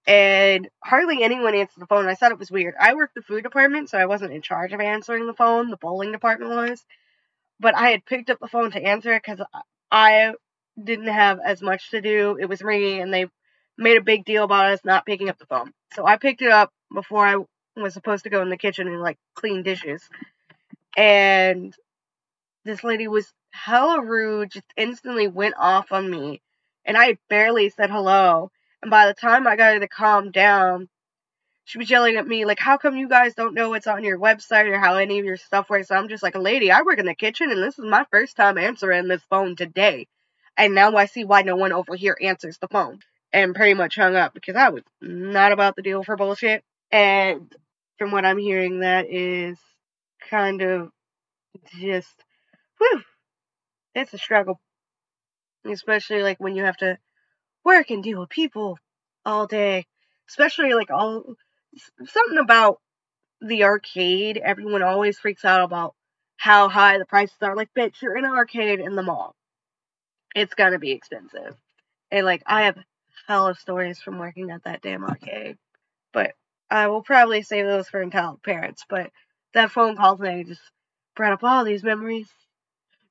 and 0.05 0.69
hardly 0.83 1.23
anyone 1.23 1.55
answered 1.55 1.81
the 1.81 1.87
phone. 1.87 2.07
I 2.07 2.15
thought 2.15 2.31
it 2.31 2.39
was 2.39 2.51
weird. 2.51 2.75
I 2.79 2.93
worked 2.93 3.15
the 3.15 3.21
food 3.21 3.43
department, 3.43 3.89
so 3.89 3.97
I 3.97 4.05
wasn't 4.05 4.33
in 4.33 4.41
charge 4.41 4.73
of 4.73 4.79
answering 4.79 5.25
the 5.25 5.33
phone. 5.33 5.69
The 5.69 5.77
bowling 5.77 6.11
department 6.11 6.51
was. 6.51 6.85
But 7.59 7.75
I 7.75 7.89
had 7.89 8.05
picked 8.05 8.29
up 8.29 8.39
the 8.39 8.47
phone 8.47 8.71
to 8.71 8.83
answer 8.83 9.13
it 9.13 9.23
because 9.25 9.45
I 9.91 10.33
didn't 10.81 11.07
have 11.07 11.39
as 11.43 11.61
much 11.61 11.91
to 11.91 12.01
do. 12.01 12.37
It 12.39 12.47
was 12.47 12.61
ringing, 12.61 13.01
and 13.01 13.13
they 13.13 13.27
made 13.77 13.97
a 13.97 14.01
big 14.01 14.25
deal 14.25 14.43
about 14.43 14.71
us 14.71 14.81
not 14.83 15.05
picking 15.05 15.29
up 15.29 15.39
the 15.39 15.45
phone. 15.45 15.71
So 15.93 16.05
I 16.05 16.17
picked 16.17 16.41
it 16.41 16.51
up 16.51 16.71
before 16.93 17.25
I 17.25 17.37
was 17.75 17.93
supposed 17.93 18.25
to 18.25 18.29
go 18.29 18.41
in 18.41 18.49
the 18.49 18.57
kitchen 18.57 18.87
and 18.87 19.01
like 19.01 19.17
clean 19.35 19.63
dishes 19.63 20.07
and 20.97 21.73
this 22.65 22.83
lady 22.83 23.07
was 23.07 23.31
hella 23.51 24.01
rude, 24.01 24.51
just 24.51 24.73
instantly 24.77 25.27
went 25.27 25.55
off 25.57 25.91
on 25.91 26.09
me. 26.09 26.41
And 26.85 26.97
I 26.97 27.17
barely 27.29 27.69
said 27.69 27.89
hello. 27.89 28.51
And 28.81 28.91
by 28.91 29.07
the 29.07 29.13
time 29.13 29.47
I 29.47 29.55
got 29.55 29.73
her 29.73 29.79
to 29.79 29.87
calm 29.87 30.31
down, 30.31 30.89
she 31.65 31.77
was 31.77 31.89
yelling 31.89 32.17
at 32.17 32.27
me, 32.27 32.43
like, 32.43 32.59
how 32.59 32.77
come 32.77 32.97
you 32.97 33.07
guys 33.07 33.35
don't 33.35 33.53
know 33.53 33.69
what's 33.69 33.87
on 33.87 34.03
your 34.03 34.19
website 34.19 34.69
or 34.69 34.77
how 34.77 34.95
any 34.95 35.19
of 35.19 35.25
your 35.25 35.37
stuff 35.37 35.69
works? 35.69 35.87
So 35.87 35.95
I'm 35.95 36.09
just 36.09 36.23
like, 36.23 36.35
a 36.35 36.39
lady, 36.39 36.71
I 36.71 36.81
work 36.81 36.99
in 36.99 37.05
the 37.05 37.15
kitchen 37.15 37.51
and 37.51 37.63
this 37.63 37.79
is 37.79 37.85
my 37.85 38.05
first 38.11 38.35
time 38.35 38.57
answering 38.57 39.07
this 39.07 39.23
phone 39.29 39.55
today. 39.55 40.07
And 40.57 40.75
now 40.75 40.95
I 40.95 41.05
see 41.05 41.23
why 41.23 41.41
no 41.41 41.55
one 41.55 41.71
over 41.71 41.95
here 41.95 42.17
answers 42.21 42.57
the 42.57 42.67
phone. 42.67 42.99
And 43.31 43.55
pretty 43.55 43.73
much 43.73 43.95
hung 43.95 44.15
up 44.15 44.33
because 44.33 44.55
I 44.55 44.69
was 44.69 44.83
not 45.01 45.53
about 45.53 45.75
the 45.75 45.81
deal 45.81 46.03
for 46.03 46.15
bullshit. 46.15 46.63
And 46.91 47.51
from 47.97 48.11
what 48.11 48.25
I'm 48.25 48.37
hearing, 48.37 48.81
that 48.81 49.07
is 49.09 49.57
kind 50.29 50.61
of 50.61 50.89
just, 51.79 52.23
whew, 52.77 53.01
it's 53.95 54.13
a 54.13 54.17
struggle. 54.17 54.59
Especially 55.65 56.23
like 56.23 56.39
when 56.39 56.55
you 56.55 56.63
have 56.63 56.77
to 56.77 56.97
work 57.63 57.89
and 57.89 58.03
deal 58.03 58.19
with 58.19 58.29
people 58.29 58.77
all 59.25 59.47
day. 59.47 59.85
Especially 60.29 60.73
like 60.73 60.91
all, 60.91 61.35
something 62.05 62.37
about 62.37 62.79
the 63.41 63.63
arcade, 63.63 64.37
everyone 64.37 64.83
always 64.83 65.19
freaks 65.19 65.45
out 65.45 65.61
about 65.61 65.95
how 66.37 66.69
high 66.69 66.97
the 66.97 67.05
prices 67.05 67.37
are. 67.41 67.55
Like, 67.55 67.69
bitch, 67.77 68.01
you're 68.01 68.17
in 68.17 68.25
an 68.25 68.31
arcade 68.31 68.79
in 68.79 68.95
the 68.95 69.03
mall. 69.03 69.35
It's 70.35 70.55
gonna 70.55 70.79
be 70.79 70.91
expensive. 70.91 71.55
And 72.11 72.25
like, 72.25 72.43
I 72.45 72.63
have 72.63 72.77
hell 73.27 73.47
of 73.47 73.59
stories 73.59 74.01
from 74.01 74.19
working 74.19 74.51
at 74.51 74.63
that 74.63 74.81
damn 74.81 75.03
arcade. 75.03 75.57
But 76.11 76.33
I 76.69 76.87
will 76.87 77.03
probably 77.03 77.41
save 77.43 77.65
those 77.65 77.87
for 77.87 78.01
entitled 78.01 78.43
parents. 78.43 78.83
But 78.89 79.11
that 79.53 79.71
phone 79.71 79.95
call 79.95 80.17
today 80.17 80.43
just 80.43 80.61
brought 81.15 81.33
up 81.33 81.43
all 81.43 81.63
these 81.63 81.83
memories. 81.83 82.27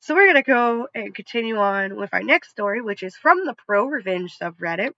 So 0.00 0.14
we're 0.14 0.26
gonna 0.26 0.42
go 0.42 0.88
and 0.94 1.14
continue 1.14 1.56
on 1.56 1.96
with 1.96 2.12
our 2.12 2.22
next 2.22 2.50
story, 2.50 2.80
which 2.80 3.02
is 3.02 3.16
from 3.16 3.44
the 3.44 3.54
Pro 3.54 3.87
Revenge 3.87 4.37
subreddit, 4.37 4.92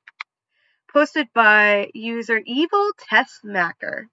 posted 0.91 1.29
by 1.35 1.91
user 1.93 2.41
Evil 2.47 2.93
Testmaker. 3.11 4.05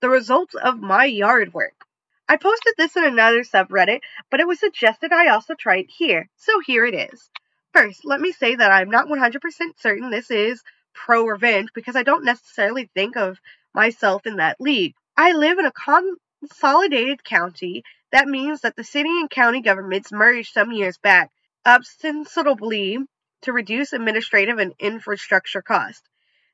The 0.00 0.08
results 0.08 0.54
of 0.54 0.80
my 0.80 1.06
yard 1.06 1.52
work. 1.52 1.74
I 2.28 2.36
posted 2.36 2.74
this 2.78 2.96
in 2.96 3.04
another 3.04 3.42
subreddit, 3.42 4.00
but 4.30 4.40
it 4.40 4.46
was 4.46 4.60
suggested 4.60 5.12
I 5.12 5.28
also 5.28 5.54
try 5.54 5.78
it 5.78 5.90
here, 5.90 6.28
so 6.36 6.60
here 6.60 6.86
it 6.86 6.94
is. 6.94 7.28
First, 7.72 8.04
let 8.04 8.20
me 8.20 8.30
say 8.30 8.54
that 8.54 8.70
I'm 8.70 8.90
not 8.90 9.08
100% 9.08 9.40
certain 9.78 10.10
this 10.10 10.30
is 10.30 10.62
pro 10.94 11.26
revenge 11.26 11.70
because 11.74 11.96
I 11.96 12.04
don't 12.04 12.24
necessarily 12.24 12.88
think 12.94 13.16
of 13.16 13.40
myself 13.74 14.26
in 14.26 14.36
that 14.36 14.60
league. 14.60 14.94
I 15.16 15.32
live 15.32 15.58
in 15.58 15.66
a 15.66 15.72
consolidated 16.48 17.24
county. 17.24 17.82
That 18.12 18.28
means 18.28 18.60
that 18.60 18.76
the 18.76 18.84
city 18.84 19.08
and 19.08 19.30
county 19.30 19.60
governments 19.60 20.12
merged 20.12 20.52
some 20.52 20.72
years 20.72 20.98
back, 20.98 21.30
ostensibly 21.66 22.98
to 23.42 23.52
reduce 23.52 23.92
administrative 23.92 24.58
and 24.58 24.72
infrastructure 24.78 25.62
costs. 25.62 26.02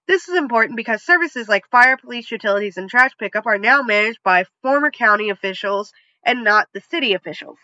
This 0.06 0.28
is 0.28 0.36
important 0.36 0.76
because 0.76 1.02
services 1.04 1.48
like 1.48 1.68
fire, 1.70 1.96
police, 1.96 2.30
utilities, 2.30 2.76
and 2.76 2.88
trash 2.88 3.12
pickup 3.18 3.46
are 3.46 3.58
now 3.58 3.82
managed 3.82 4.20
by 4.24 4.44
former 4.62 4.90
county 4.90 5.30
officials 5.30 5.92
and 6.24 6.42
not 6.44 6.68
the 6.72 6.80
city 6.80 7.14
officials. 7.14 7.58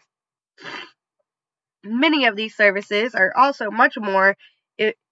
Many 1.84 2.26
of 2.26 2.36
these 2.36 2.56
services 2.56 3.14
are 3.14 3.32
also 3.36 3.70
much 3.70 3.96
more 3.96 4.36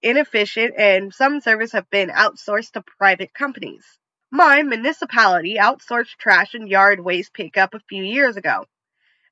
inefficient, 0.01 0.75
and 0.77 1.13
some 1.13 1.41
services 1.41 1.73
have 1.73 1.89
been 1.89 2.09
outsourced 2.09 2.71
to 2.73 2.83
private 2.99 3.33
companies. 3.33 3.83
My 4.31 4.63
municipality 4.63 5.55
outsourced 5.55 6.17
trash 6.17 6.55
and 6.55 6.67
yard 6.67 6.99
waste 6.99 7.33
pickup 7.33 7.73
a 7.73 7.79
few 7.79 8.03
years 8.03 8.37
ago, 8.37 8.65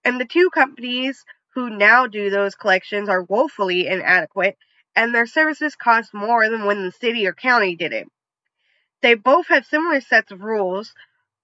and 0.03 0.19
the 0.19 0.25
two 0.25 0.49
companies 0.51 1.25
who 1.55 1.69
now 1.69 2.07
do 2.07 2.29
those 2.29 2.55
collections 2.55 3.09
are 3.09 3.23
woefully 3.23 3.87
inadequate, 3.87 4.57
and 4.95 5.13
their 5.13 5.25
services 5.25 5.75
cost 5.75 6.13
more 6.13 6.47
than 6.49 6.65
when 6.65 6.83
the 6.83 6.91
city 6.91 7.25
or 7.25 7.33
county 7.33 7.75
did 7.75 7.91
it. 7.91 8.07
They 9.01 9.15
both 9.15 9.47
have 9.47 9.65
similar 9.65 9.99
sets 9.99 10.31
of 10.31 10.43
rules, 10.43 10.93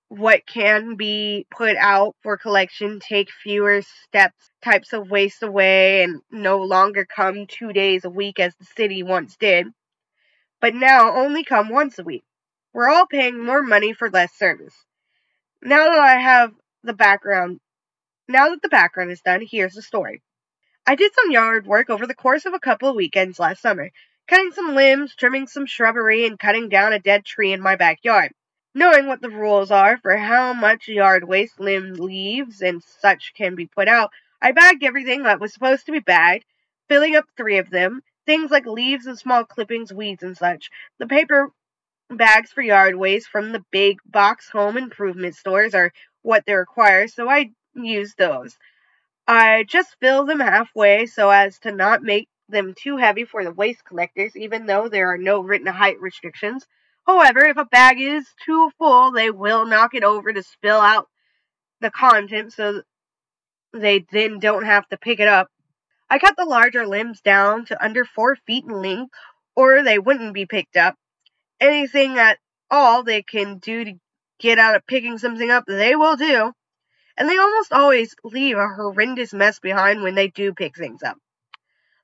what 0.09 0.45
can 0.45 0.95
be 0.95 1.45
put 1.51 1.75
out 1.75 2.15
for 2.21 2.37
collection, 2.37 2.99
take 2.99 3.31
fewer 3.31 3.81
steps, 3.81 4.49
types 4.63 4.93
of 4.93 5.09
waste 5.09 5.43
away, 5.43 6.03
and 6.03 6.21
no 6.31 6.59
longer 6.59 7.05
come 7.05 7.45
two 7.47 7.73
days 7.73 8.05
a 8.05 8.09
week 8.09 8.39
as 8.39 8.55
the 8.55 8.65
city 8.65 9.03
once 9.03 9.35
did, 9.37 9.67
but 10.61 10.73
now 10.75 11.15
only 11.15 11.43
come 11.43 11.69
once 11.69 11.99
a 11.99 12.03
week. 12.03 12.23
We're 12.73 12.89
all 12.89 13.07
paying 13.07 13.43
more 13.43 13.63
money 13.63 13.93
for 13.93 14.09
less 14.09 14.33
service. 14.33 14.75
Now 15.61 15.89
that 15.89 15.99
I 15.99 16.19
have 16.19 16.53
the 16.83 16.93
background, 16.93 17.59
now 18.27 18.49
that 18.49 18.61
the 18.61 18.69
background 18.69 19.11
is 19.11 19.21
done, 19.21 19.43
here's 19.49 19.73
the 19.73 19.81
story. 19.81 20.21
I 20.85 20.95
did 20.95 21.11
some 21.13 21.31
yard 21.31 21.67
work 21.67 21.89
over 21.89 22.07
the 22.07 22.15
course 22.15 22.45
of 22.45 22.53
a 22.53 22.59
couple 22.59 22.89
of 22.89 22.95
weekends 22.95 23.39
last 23.39 23.61
summer, 23.61 23.91
cutting 24.27 24.51
some 24.51 24.75
limbs, 24.75 25.15
trimming 25.15 25.47
some 25.47 25.65
shrubbery, 25.65 26.25
and 26.25 26.37
cutting 26.37 26.69
down 26.69 26.93
a 26.93 26.99
dead 26.99 27.25
tree 27.25 27.51
in 27.51 27.61
my 27.61 27.75
backyard. 27.75 28.31
Knowing 28.75 29.07
what 29.07 29.21
the 29.21 29.29
rules 29.29 29.71
are 29.71 29.97
for 29.97 30.15
how 30.15 30.53
much 30.53 30.87
yard 30.87 31.23
waste, 31.23 31.59
limb 31.59 31.93
leaves, 31.95 32.61
and 32.61 32.83
such 32.83 33.33
can 33.35 33.55
be 33.55 33.65
put 33.65 33.87
out, 33.87 34.11
I 34.41 34.51
bagged 34.51 34.83
everything 34.83 35.23
that 35.23 35.39
was 35.39 35.53
supposed 35.53 35.87
to 35.87 35.91
be 35.91 35.99
bagged, 35.99 36.45
filling 36.87 37.15
up 37.15 37.25
three 37.35 37.57
of 37.57 37.69
them. 37.71 38.01
Things 38.25 38.51
like 38.51 38.67
leaves 38.67 39.07
and 39.07 39.17
small 39.17 39.43
clippings, 39.43 39.91
weeds, 39.91 40.21
and 40.21 40.37
such. 40.37 40.69
The 40.99 41.07
paper 41.07 41.49
bags 42.09 42.51
for 42.51 42.61
yard 42.61 42.95
waste 42.95 43.29
from 43.29 43.51
the 43.51 43.63
big 43.71 43.97
box 44.05 44.49
home 44.49 44.77
improvement 44.77 45.35
stores 45.35 45.73
are 45.75 45.91
what 46.21 46.43
they 46.45 46.53
require, 46.53 47.07
so 47.07 47.29
I 47.29 47.51
use 47.75 48.15
those. 48.17 48.57
I 49.27 49.63
just 49.67 49.95
fill 49.99 50.25
them 50.25 50.39
halfway 50.39 51.05
so 51.05 51.29
as 51.29 51.59
to 51.59 51.71
not 51.71 52.01
make 52.01 52.27
them 52.49 52.73
too 52.75 52.97
heavy 52.97 53.25
for 53.25 53.43
the 53.43 53.51
waste 53.51 53.85
collectors, 53.85 54.35
even 54.35 54.65
though 54.65 54.89
there 54.89 55.13
are 55.13 55.17
no 55.17 55.41
written 55.41 55.67
height 55.67 56.01
restrictions. 56.01 56.65
However, 57.05 57.45
if 57.45 57.57
a 57.57 57.65
bag 57.65 57.99
is 57.99 58.25
too 58.45 58.71
full, 58.77 59.11
they 59.11 59.29
will 59.29 59.65
knock 59.65 59.93
it 59.93 60.03
over 60.03 60.33
to 60.33 60.43
spill 60.43 60.79
out 60.79 61.07
the 61.79 61.91
contents 61.91 62.55
so 62.55 62.81
they 63.73 64.05
then 64.11 64.39
don't 64.39 64.65
have 64.65 64.87
to 64.89 64.97
pick 64.97 65.19
it 65.19 65.27
up. 65.27 65.47
I 66.09 66.17
cut 66.17 66.35
the 66.35 66.45
larger 66.45 66.87
limbs 66.87 67.21
down 67.21 67.65
to 67.65 67.83
under 67.83 68.03
four 68.03 68.35
feet 68.35 68.65
in 68.65 68.81
length, 68.81 69.13
or 69.55 69.83
they 69.83 69.99
wouldn't 69.99 70.33
be 70.33 70.47
picked 70.47 70.75
up. 70.75 70.95
Anything 71.59 72.17
at 72.17 72.39
all 72.71 73.03
they 73.03 73.21
can 73.21 73.57
do 73.57 73.83
to 73.83 73.93
get 74.39 74.59
out 74.59 74.75
of 74.75 74.87
picking 74.87 75.17
something 75.17 75.51
up, 75.51 75.65
they 75.67 75.95
will 75.95 76.15
do. 76.15 76.53
And 77.17 77.29
they 77.29 77.37
almost 77.37 77.73
always 77.73 78.15
leave 78.23 78.57
a 78.57 78.67
horrendous 78.67 79.33
mess 79.33 79.59
behind 79.59 80.01
when 80.01 80.15
they 80.15 80.29
do 80.29 80.53
pick 80.53 80.77
things 80.77 81.03
up. 81.03 81.17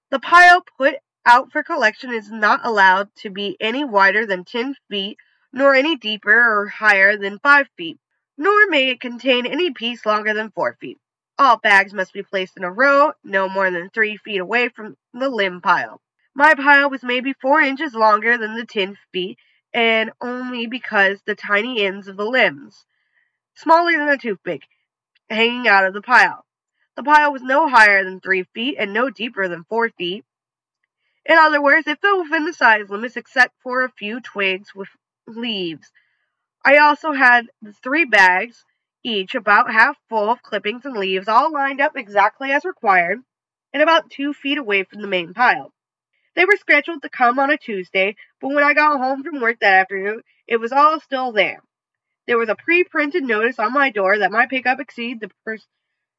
The 0.09 0.19
pile 0.19 0.63
put 0.77 0.95
out 1.25 1.51
for 1.51 1.63
collection 1.63 2.13
is 2.13 2.29
not 2.29 2.65
allowed 2.65 3.09
to 3.17 3.29
be 3.29 3.57
any 3.59 3.83
wider 3.83 4.25
than 4.25 4.43
10 4.43 4.75
feet, 4.89 5.17
nor 5.53 5.73
any 5.73 5.95
deeper 5.95 6.31
or 6.31 6.67
higher 6.67 7.17
than 7.17 7.39
5 7.39 7.67
feet, 7.77 7.97
nor 8.37 8.67
may 8.67 8.89
it 8.89 8.99
contain 8.99 9.45
any 9.45 9.71
piece 9.71 10.05
longer 10.05 10.33
than 10.33 10.51
4 10.51 10.77
feet. 10.79 10.97
All 11.39 11.57
bags 11.57 11.93
must 11.93 12.13
be 12.13 12.23
placed 12.23 12.57
in 12.57 12.63
a 12.63 12.71
row, 12.71 13.13
no 13.23 13.49
more 13.49 13.71
than 13.71 13.89
3 13.89 14.17
feet 14.17 14.39
away 14.39 14.69
from 14.69 14.97
the 15.13 15.29
limb 15.29 15.61
pile. 15.61 16.01
My 16.37 16.53
pile 16.53 16.89
was 16.89 17.01
maybe 17.01 17.31
4 17.31 17.61
inches 17.61 17.95
longer 17.95 18.37
than 18.37 18.55
the 18.55 18.65
10 18.65 18.97
feet, 19.13 19.39
and 19.73 20.11
only 20.19 20.67
because 20.67 21.21
the 21.21 21.33
tiny 21.33 21.85
ends 21.85 22.09
of 22.09 22.17
the 22.17 22.25
limbs, 22.25 22.85
smaller 23.53 23.93
than 23.93 24.09
a 24.09 24.17
toothpick, 24.17 24.63
hanging 25.29 25.65
out 25.65 25.85
of 25.85 25.93
the 25.93 26.01
pile. 26.01 26.45
The 26.97 27.03
pile 27.03 27.31
was 27.31 27.41
no 27.41 27.69
higher 27.69 28.03
than 28.03 28.19
3 28.19 28.43
feet 28.53 28.75
and 28.77 28.91
no 28.91 29.09
deeper 29.09 29.47
than 29.47 29.63
4 29.63 29.91
feet. 29.91 30.25
In 31.25 31.37
other 31.37 31.61
words, 31.61 31.87
it 31.87 32.01
fell 32.01 32.21
within 32.21 32.43
the 32.43 32.51
size 32.51 32.89
limits 32.89 33.15
except 33.15 33.53
for 33.63 33.85
a 33.85 33.91
few 33.91 34.19
twigs 34.19 34.75
with 34.75 34.89
leaves. 35.25 35.89
I 36.65 36.77
also 36.79 37.13
had 37.13 37.47
three 37.81 38.03
bags, 38.03 38.65
each 39.03 39.35
about 39.35 39.71
half 39.71 39.95
full 40.09 40.29
of 40.29 40.43
clippings 40.43 40.83
and 40.83 40.97
leaves, 40.97 41.29
all 41.29 41.49
lined 41.49 41.79
up 41.79 41.95
exactly 41.95 42.51
as 42.51 42.65
required, 42.65 43.21
and 43.71 43.81
about 43.81 44.09
two 44.09 44.33
feet 44.33 44.57
away 44.57 44.83
from 44.83 45.01
the 45.01 45.07
main 45.07 45.33
pile. 45.33 45.71
They 46.35 46.45
were 46.45 46.57
scheduled 46.57 47.01
to 47.01 47.09
come 47.09 47.39
on 47.39 47.49
a 47.49 47.57
Tuesday, 47.57 48.15
but 48.41 48.49
when 48.49 48.63
I 48.63 48.73
got 48.73 48.99
home 48.99 49.23
from 49.23 49.39
work 49.39 49.59
that 49.61 49.81
afternoon, 49.81 50.21
it 50.47 50.57
was 50.57 50.71
all 50.71 50.99
still 50.99 51.31
there. 51.31 51.61
There 52.27 52.37
was 52.37 52.49
a 52.49 52.55
pre 52.55 52.83
printed 52.83 53.23
notice 53.23 53.57
on 53.59 53.73
my 53.73 53.89
door 53.89 54.17
that 54.17 54.31
my 54.31 54.45
pickup 54.45 54.79
exceeded 54.79 55.21
the 55.21 55.31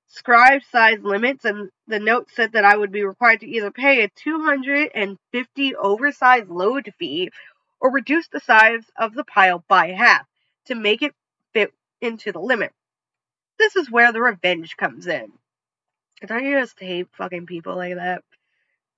prescribed 0.08 0.64
size 0.70 1.00
limits, 1.02 1.44
and 1.44 1.70
the 1.86 2.00
note 2.00 2.30
said 2.30 2.52
that 2.52 2.64
I 2.64 2.76
would 2.76 2.92
be 2.92 3.04
required 3.04 3.40
to 3.40 3.48
either 3.48 3.70
pay 3.70 4.02
a 4.02 4.08
250 4.08 5.74
oversized 5.76 6.48
load 6.48 6.94
fee 6.98 7.30
or 7.80 7.90
reduce 7.90 8.28
the 8.28 8.40
size 8.40 8.84
of 8.96 9.14
the 9.14 9.24
pile 9.24 9.64
by 9.68 9.88
half 9.88 10.26
to 10.66 10.74
make 10.74 11.02
it 11.02 11.14
fit 11.52 11.74
into 12.00 12.32
the 12.32 12.40
limit. 12.40 12.72
This 13.58 13.76
is 13.76 13.90
where 13.90 14.12
the 14.12 14.22
revenge 14.22 14.76
comes 14.76 15.06
in. 15.06 15.32
I 16.22 16.26
don't 16.26 16.44
you 16.44 16.58
just 16.58 16.80
hate 16.80 17.08
fucking 17.12 17.46
people 17.46 17.76
like 17.76 17.96
that? 17.96 18.22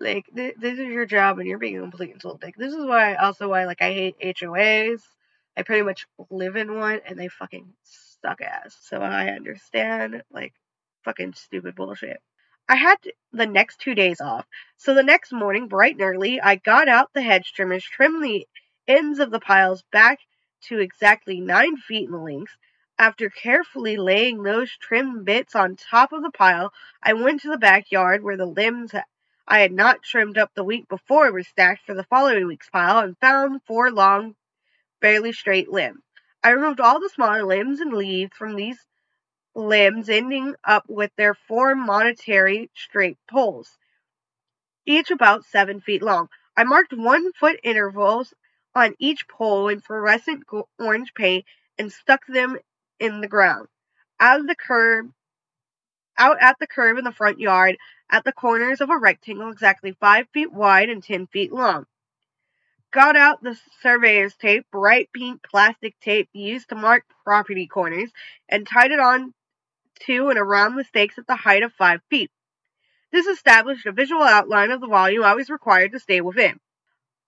Like, 0.01 0.27
th- 0.35 0.57
this 0.59 0.79
is 0.79 0.87
your 0.87 1.07
job 1.07 1.39
and 1.39 1.49
you're 1.49 1.59
being 1.59 1.79
a 1.79 1.81
complete 1.81 2.13
insult 2.13 2.41
dick. 2.41 2.55
This 2.57 2.73
is 2.73 2.85
why, 2.85 3.15
also, 3.15 3.49
why, 3.49 3.65
like, 3.65 3.83
I 3.83 3.93
hate 3.93 4.17
HOAs. 4.21 5.03
I 5.57 5.63
pretty 5.63 5.83
much 5.83 6.07
live 6.31 6.57
in 6.57 6.79
one 6.79 7.01
and 7.05 7.19
they 7.19 7.29
fucking 7.29 7.73
suck 8.23 8.41
ass. 8.41 8.77
So 8.81 8.99
I 8.99 9.29
understand, 9.29 10.23
like, 10.31 10.55
fucking 11.05 11.35
stupid 11.35 11.75
bullshit. 11.75 12.21
I 12.69 12.77
had 12.77 12.97
the 13.33 13.47
next 13.47 13.81
two 13.81 13.95
days 13.95 14.21
off, 14.21 14.47
so 14.77 14.93
the 14.93 15.03
next 15.03 15.33
morning, 15.33 15.69
bright 15.69 15.95
and 15.95 16.03
early, 16.03 16.39
I 16.39 16.57
got 16.57 16.87
out 16.87 17.15
the 17.15 17.23
hedge 17.23 17.55
trimmers, 17.55 17.83
trimmed 17.83 18.23
the 18.23 18.47
ends 18.87 19.21
of 19.21 19.31
the 19.31 19.41
piles 19.41 19.83
back 19.91 20.19
to 20.65 20.79
exactly 20.79 21.41
nine 21.41 21.77
feet 21.79 22.11
in 22.11 22.23
length. 22.23 22.53
After 22.99 23.31
carefully 23.31 23.97
laying 23.97 24.43
those 24.43 24.77
trim 24.77 25.25
bits 25.25 25.55
on 25.55 25.77
top 25.77 26.13
of 26.13 26.23
the 26.23 26.31
pile, 26.31 26.73
I 27.03 27.15
went 27.15 27.41
to 27.43 27.49
the 27.49 27.57
backyard 27.57 28.23
where 28.23 28.37
the 28.37 28.45
limbs 28.45 28.93
I 29.51 29.61
had 29.61 29.73
not 29.73 30.03
trimmed 30.03 30.37
up 30.37 30.53
the 30.55 30.63
week 30.63 30.89
before 30.91 31.27
it 31.27 31.33
was 31.33 31.49
stacked 31.49 31.87
for 31.87 31.95
the 31.95 32.05
following 32.05 32.47
week's 32.47 32.69
pile 32.69 32.99
and 32.99 33.17
found 33.17 33.63
four 33.67 33.91
long, 33.91 34.37
fairly 35.01 35.33
straight 35.33 35.71
limbs. 35.71 36.03
I 36.45 36.51
removed 36.51 36.81
all 36.81 37.01
the 37.01 37.09
smaller 37.09 37.43
limbs 37.43 37.81
and 37.81 37.91
leaves 37.91 38.37
from 38.37 38.57
these 38.57 38.79
limbs 39.55 40.11
ending 40.11 40.55
up 40.65 40.85
with 40.87 41.13
their 41.17 41.33
four 41.33 41.75
monetary 41.75 42.71
straight 42.75 43.17
poles, 43.27 43.79
each 44.85 45.11
about 45.11 45.47
seven 45.47 45.81
feet 45.81 46.03
long. 46.03 46.29
I 46.55 46.65
marked 46.65 46.93
one 46.93 47.33
foot 47.33 47.59
intervals 47.63 48.35
on 48.75 48.97
each 48.99 49.27
pole 49.29 49.69
in 49.69 49.81
fluorescent 49.81 50.45
orange 50.79 51.15
paint 51.15 51.47
and 51.79 51.91
stuck 51.91 52.27
them 52.27 52.59
in 53.01 53.23
the 53.23 53.29
ground. 53.29 53.69
Out 54.21 54.41
of 54.41 54.47
the 54.47 54.55
curb 54.55 55.11
out 56.19 56.39
at 56.41 56.57
the 56.59 56.67
curb 56.67 56.99
in 56.99 57.05
the 57.05 57.13
front 57.13 57.41
yard 57.41 57.77
at 58.11 58.25
the 58.25 58.33
corners 58.33 58.81
of 58.81 58.91
a 58.91 58.99
rectangle 58.99 59.51
exactly 59.51 59.93
5 59.93 60.27
feet 60.33 60.53
wide 60.53 60.89
and 60.89 61.03
10 61.03 61.27
feet 61.29 61.53
long. 61.53 61.87
Got 62.91 63.17
out 63.17 63.43
the 63.43 63.59
surveyor's 63.83 64.35
tape, 64.35 64.67
bright 64.73 65.11
pink 65.13 65.43
plastic 65.43 65.95
tape 66.01 66.29
used 66.33 66.71
to 66.71 66.75
mark 66.75 67.05
property 67.23 67.67
corners, 67.67 68.11
and 68.49 68.67
tied 68.67 68.93
it 68.93 69.01
on 69.01 69.35
to 70.07 70.31
and 70.31 70.39
around 70.39 70.75
the 70.75 70.85
stakes 70.85 71.19
at 71.19 71.27
the 71.27 71.37
height 71.37 71.63
of 71.63 71.73
5 71.75 72.01
feet. 72.09 72.31
This 73.13 73.27
established 73.27 73.87
a 73.87 73.93
visual 73.93 74.23
outline 74.23 74.71
of 74.71 74.81
the 74.81 74.87
volume 74.87 75.23
I 75.23 75.35
was 75.35 75.51
required 75.51 75.93
to 75.93 76.01
stay 76.01 76.21
within. 76.21 76.61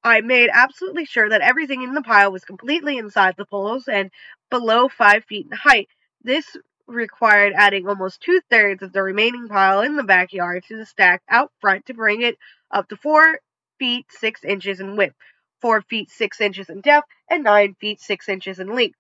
I 0.03 0.23
made 0.23 0.49
absolutely 0.53 1.05
sure 1.05 1.29
that 1.29 1.43
everything 1.43 1.83
in 1.83 1.93
the 1.93 2.03
pile 2.03 2.33
was 2.33 2.45
completely 2.45 2.97
inside 2.97 3.35
the 3.37 3.45
poles 3.45 3.87
and 3.87 4.11
below 4.51 4.89
5 4.89 5.25
feet 5.25 5.47
in 5.51 5.57
height. 5.57 5.89
This 6.23 6.57
required 6.95 7.53
adding 7.57 7.87
almost 7.89 8.21
two 8.21 8.41
thirds 8.51 8.83
of 8.83 8.93
the 8.93 9.03
remaining 9.03 9.49
pile 9.49 9.81
in 9.81 9.97
the 9.97 10.03
backyard 10.03 10.65
to 10.65 10.77
the 10.77 10.87
stack 10.87 11.23
out 11.29 11.53
front 11.61 11.87
to 11.87 11.95
bring 11.95 12.23
it 12.23 12.37
up 12.71 12.89
to 12.89 12.97
4 12.97 13.41
feet 13.79 14.07
6 14.11 14.45
inches 14.45 14.81
in 14.81 14.97
width, 14.97 15.15
4 15.61 15.83
feet 15.83 16.11
6 16.11 16.41
inches 16.41 16.69
in 16.69 16.81
depth, 16.81 17.09
and 17.29 17.45
9 17.45 17.75
feet 17.81 18.01
6 18.01 18.29
inches 18.29 18.59
in 18.59 18.75
length, 18.75 18.99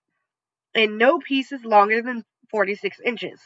and 0.74 0.98
no 0.98 1.18
pieces 1.18 1.64
longer 1.64 2.02
than 2.02 2.24
46 2.50 3.00
inches. 3.04 3.40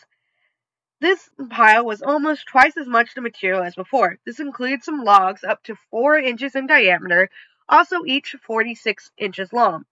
This 1.01 1.29
pile 1.51 1.85
was 1.85 2.03
almost 2.03 2.47
twice 2.47 2.77
as 2.77 2.87
much 2.87 3.15
the 3.15 3.21
material 3.21 3.63
as 3.63 3.75
before. 3.75 4.19
This 4.25 4.41
includes 4.41 4.85
some 4.85 5.03
logs 5.05 5.43
up 5.43 5.63
to 5.65 5.77
4 5.91 6.19
inches 6.19 6.55
in 6.55 6.67
diameter, 6.67 7.31
also 7.69 8.05
each 8.05 8.37
46 8.43 9.11
inches 9.19 9.53
long. 9.53 9.85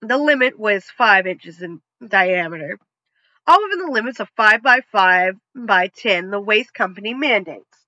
The 0.00 0.18
limit 0.18 0.58
was 0.58 0.84
5 0.84 1.26
inches 1.26 1.62
in 1.62 1.80
diameter 2.06 2.78
all 3.48 3.62
within 3.62 3.86
the 3.86 3.90
limits 3.90 4.20
of 4.20 4.28
5 4.36 4.62
by 4.62 4.80
5 4.92 5.34
by 5.54 5.88
10 5.88 6.30
the 6.30 6.38
waste 6.38 6.74
company 6.74 7.14
mandates. 7.14 7.86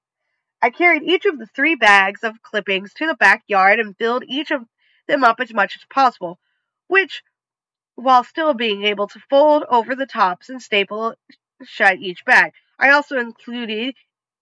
I 0.62 0.70
carried 0.70 1.02
each 1.02 1.26
of 1.26 1.38
the 1.38 1.48
three 1.54 1.74
bags 1.74 2.24
of 2.24 2.40
clippings 2.42 2.94
to 2.94 3.06
the 3.06 3.14
backyard 3.14 3.78
and 3.78 3.94
filled 3.96 4.24
each 4.26 4.50
of 4.50 4.62
them 5.06 5.22
up 5.22 5.38
as 5.38 5.52
much 5.52 5.76
as 5.76 5.84
possible, 5.92 6.38
which, 6.86 7.22
while 7.94 8.24
still 8.24 8.54
being 8.54 8.84
able 8.84 9.06
to 9.08 9.20
fold 9.28 9.64
over 9.68 9.94
the 9.94 10.06
tops 10.06 10.48
and 10.48 10.62
staple 10.62 11.14
shut 11.62 11.98
each 11.98 12.24
bag, 12.24 12.52
I 12.78 12.90
also 12.90 13.18
included 13.18 13.94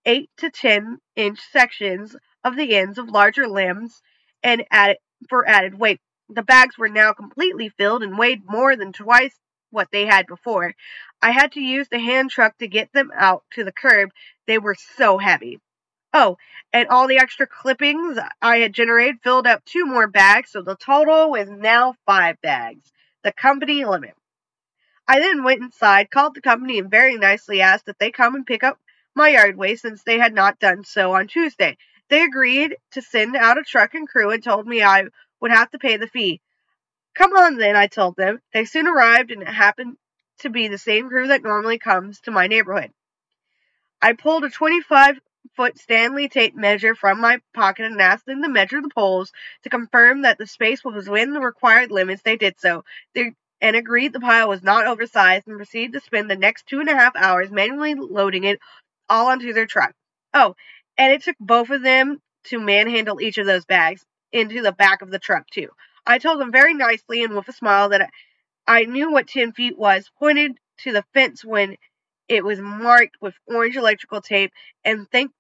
8 0.07 0.31
to 0.37 0.51
10 0.51 0.99
inch 1.17 1.41
sections 1.41 2.15
of 2.45 2.55
the 2.55 2.77
ends 2.77 2.97
of 2.97 3.09
larger 3.09 3.49
limbs 3.49 4.03
and 4.45 4.65
added 4.71 4.99
for 5.29 5.49
added 5.49 5.81
weight. 5.81 6.01
The 6.29 6.45
bags 6.45 6.79
were 6.79 6.89
now 6.89 7.13
completely 7.13 7.71
filled 7.71 8.05
and 8.05 8.17
weighed 8.17 8.43
more 8.47 8.77
than 8.77 8.93
twice 8.93 9.35
what 9.71 9.89
they 9.91 10.07
had 10.07 10.27
before. 10.27 10.75
I 11.21 11.31
had 11.31 11.53
to 11.53 11.61
use 11.61 11.89
the 11.89 11.99
hand 11.99 12.31
truck 12.31 12.57
to 12.59 12.69
get 12.69 12.93
them 12.93 13.11
out 13.15 13.45
to 13.53 13.65
the 13.65 13.73
curb. 13.73 14.11
They 14.47 14.59
were 14.59 14.77
so 14.97 15.19
heavy. 15.19 15.61
Oh, 16.13 16.39
and 16.73 16.89
all 16.89 17.07
the 17.07 17.19
extra 17.19 17.47
clippings 17.47 18.19
I 18.41 18.59
had 18.59 18.73
generated 18.73 19.21
filled 19.23 19.47
up 19.47 19.65
two 19.65 19.85
more 19.85 20.07
bags, 20.07 20.51
so 20.51 20.63
the 20.63 20.77
total 20.77 21.31
was 21.31 21.49
now 21.51 21.95
five 22.07 22.41
bags, 22.41 22.93
the 23.23 23.33
company 23.33 23.85
limit. 23.85 24.15
I 25.07 25.21
then 25.21 25.43
went 25.43 25.63
inside, 25.63 26.11
called 26.11 26.35
the 26.35 26.41
company, 26.41 26.79
and 26.79 26.91
very 26.91 27.17
nicely 27.17 27.61
asked 27.61 27.87
that 27.87 27.99
they 27.99 28.11
come 28.11 28.35
and 28.35 28.47
pick 28.47 28.63
up 28.63 28.79
my 29.15 29.31
yard 29.31 29.57
waste 29.57 29.83
since 29.83 30.03
they 30.03 30.19
had 30.19 30.35
not 30.35 30.59
done 30.59 30.85
so 30.85 31.15
on 31.15 31.27
Tuesday. 31.27 31.77
They 32.09 32.23
agreed 32.23 32.77
to 32.93 33.03
send 33.03 33.37
out 33.37 33.59
a 33.59 33.63
truck 33.63 33.95
and 33.95 34.09
crew 34.09 34.31
and 34.31 34.43
told 34.43 34.67
me 34.67 34.83
I 34.83 35.05
would 35.41 35.51
have 35.51 35.71
to 35.73 35.79
pay 35.79 35.97
the 35.97 36.09
fee. 36.09 36.41
Come 37.19 37.33
on 37.33 37.57
then, 37.57 37.75
I 37.75 37.89
told 37.89 38.15
them. 38.15 38.41
They 38.55 38.65
soon 38.65 38.87
arrived, 38.87 39.33
and 39.33 39.43
it 39.43 39.49
happened 39.49 39.97
to 40.39 40.51
be 40.51 40.69
the 40.69 40.79
same 40.79 41.09
crew 41.09 41.27
that 41.27 41.43
normally 41.43 41.77
comes 41.77 42.21
to 42.21 42.31
my 42.31 42.47
neighborhood. 42.47 42.93
I 44.01 44.13
pulled 44.13 44.45
a 44.45 44.51
25 44.51 45.19
foot 45.57 45.79
Stanley 45.79 46.29
tape 46.29 46.55
measure 46.55 46.95
from 46.95 47.21
my 47.21 47.41
pocket 47.53 47.87
and 47.87 48.01
asked 48.01 48.27
them 48.27 48.43
to 48.43 48.49
measure 48.49 48.81
the 48.81 48.89
poles 48.95 49.33
to 49.65 49.69
confirm 49.69 50.23
that 50.23 50.39
the 50.39 50.47
space 50.47 50.85
was 50.85 51.09
within 51.09 51.33
the 51.33 51.41
required 51.41 51.91
limits. 51.91 52.23
They 52.23 52.37
did 52.37 52.61
so. 52.61 52.85
They 53.17 53.33
and 53.61 53.75
agreed 53.75 54.13
the 54.13 54.21
pile 54.21 54.49
was 54.49 54.63
not 54.63 54.87
oversized 54.87 55.49
and 55.49 55.57
proceeded 55.57 55.95
to 55.95 56.01
spend 56.01 56.31
the 56.31 56.37
next 56.37 56.69
two 56.69 56.79
and 56.79 56.89
a 56.89 56.95
half 56.95 57.17
hours 57.17 57.51
manually 57.51 57.97
loading 57.97 58.45
it 58.45 58.61
all 59.09 59.27
onto 59.27 59.53
their 59.53 59.67
truck. 59.67 59.93
Oh, 60.33 60.55
and 60.97 61.13
it 61.13 61.25
took 61.25 61.37
both 61.41 61.71
of 61.71 61.83
them 61.83 62.23
to 62.45 62.61
manhandle 62.61 63.21
each 63.21 63.39
of 63.39 63.47
those 63.47 63.65
bags 63.65 64.05
into 64.31 64.63
the 64.63 64.71
back 64.71 65.03
of 65.03 65.11
the 65.11 65.19
truck, 65.19 65.51
too. 65.51 65.71
I 66.09 66.19
told 66.19 66.41
him 66.41 66.51
very 66.51 66.73
nicely 66.73 67.23
and 67.23 67.37
with 67.37 67.49
a 67.49 67.53
smile 67.53 67.91
that 67.91 68.11
I 68.67 68.85
knew 68.85 69.13
what 69.13 69.29
10 69.29 69.53
feet 69.53 69.77
was, 69.77 70.11
pointed 70.19 70.59
to 70.79 70.93
the 70.93 71.05
fence 71.13 71.45
when 71.45 71.77
it 72.29 72.43
was 72.43 72.59
marked 72.61 73.17
with 73.21 73.35
orange 73.47 73.77
electrical 73.77 74.23
tape, 74.23 74.53
and 74.85 75.07
thanked 75.11 75.35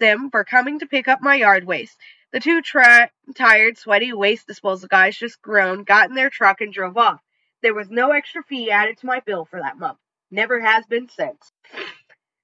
them 0.00 0.30
for 0.30 0.44
coming 0.44 0.78
to 0.80 0.86
pick 0.86 1.08
up 1.08 1.22
my 1.22 1.36
yard 1.36 1.64
waste. 1.64 1.96
The 2.30 2.40
two 2.40 2.60
tra- 2.60 3.10
tired, 3.34 3.78
sweaty 3.78 4.12
waste 4.12 4.46
disposal 4.46 4.88
guys 4.88 5.16
just 5.16 5.40
groaned, 5.40 5.86
got 5.86 6.10
in 6.10 6.14
their 6.14 6.30
truck, 6.30 6.60
and 6.60 6.72
drove 6.72 6.98
off. 6.98 7.20
There 7.62 7.74
was 7.74 7.90
no 7.90 8.10
extra 8.10 8.42
fee 8.42 8.70
added 8.70 8.98
to 8.98 9.06
my 9.06 9.20
bill 9.20 9.46
for 9.46 9.60
that 9.60 9.78
month. 9.78 9.98
Never 10.30 10.60
has 10.60 10.84
been 10.86 11.08
since. 11.08 11.52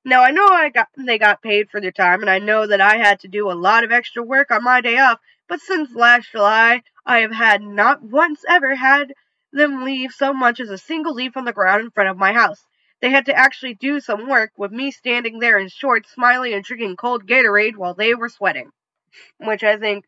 Now 0.04 0.22
I 0.22 0.30
know 0.30 0.46
I 0.46 0.70
got 0.70 0.88
they 0.96 1.18
got 1.18 1.42
paid 1.42 1.68
for 1.70 1.82
their 1.82 1.92
time, 1.92 2.22
and 2.22 2.30
I 2.30 2.38
know 2.38 2.66
that 2.66 2.80
I 2.80 2.96
had 2.96 3.20
to 3.20 3.28
do 3.28 3.50
a 3.50 3.52
lot 3.52 3.84
of 3.84 3.92
extra 3.92 4.22
work 4.22 4.50
on 4.50 4.64
my 4.64 4.80
day 4.80 4.98
off, 4.98 5.18
but 5.48 5.60
since 5.60 5.94
last 5.94 6.30
July, 6.30 6.82
I 7.08 7.20
have 7.20 7.32
had 7.32 7.62
not 7.62 8.02
once 8.02 8.44
ever 8.46 8.74
had 8.74 9.14
them 9.50 9.82
leave 9.82 10.12
so 10.12 10.34
much 10.34 10.60
as 10.60 10.68
a 10.68 10.76
single 10.76 11.14
leaf 11.14 11.38
on 11.38 11.46
the 11.46 11.54
ground 11.54 11.80
in 11.80 11.90
front 11.90 12.10
of 12.10 12.18
my 12.18 12.34
house. 12.34 12.62
They 13.00 13.08
had 13.08 13.26
to 13.26 13.34
actually 13.34 13.74
do 13.74 13.98
some 14.00 14.28
work 14.28 14.52
with 14.58 14.72
me 14.72 14.90
standing 14.90 15.38
there 15.38 15.58
in 15.58 15.68
shorts, 15.68 16.10
smiling 16.12 16.52
and 16.52 16.62
drinking 16.62 16.96
cold 16.96 17.26
Gatorade 17.26 17.76
while 17.76 17.94
they 17.94 18.14
were 18.14 18.28
sweating. 18.28 18.70
Which 19.38 19.64
I 19.64 19.78
think, 19.78 20.04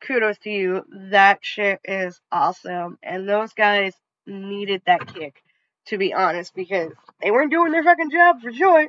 kudos 0.00 0.38
to 0.44 0.50
you. 0.50 0.84
That 1.10 1.40
shit 1.42 1.80
is 1.84 2.20
awesome. 2.30 2.98
And 3.02 3.28
those 3.28 3.52
guys 3.52 3.94
needed 4.24 4.82
that 4.86 5.12
kick, 5.12 5.42
to 5.86 5.98
be 5.98 6.14
honest, 6.14 6.54
because 6.54 6.92
they 7.20 7.32
weren't 7.32 7.50
doing 7.50 7.72
their 7.72 7.82
fucking 7.82 8.12
job 8.12 8.40
for 8.40 8.52
sure. 8.52 8.88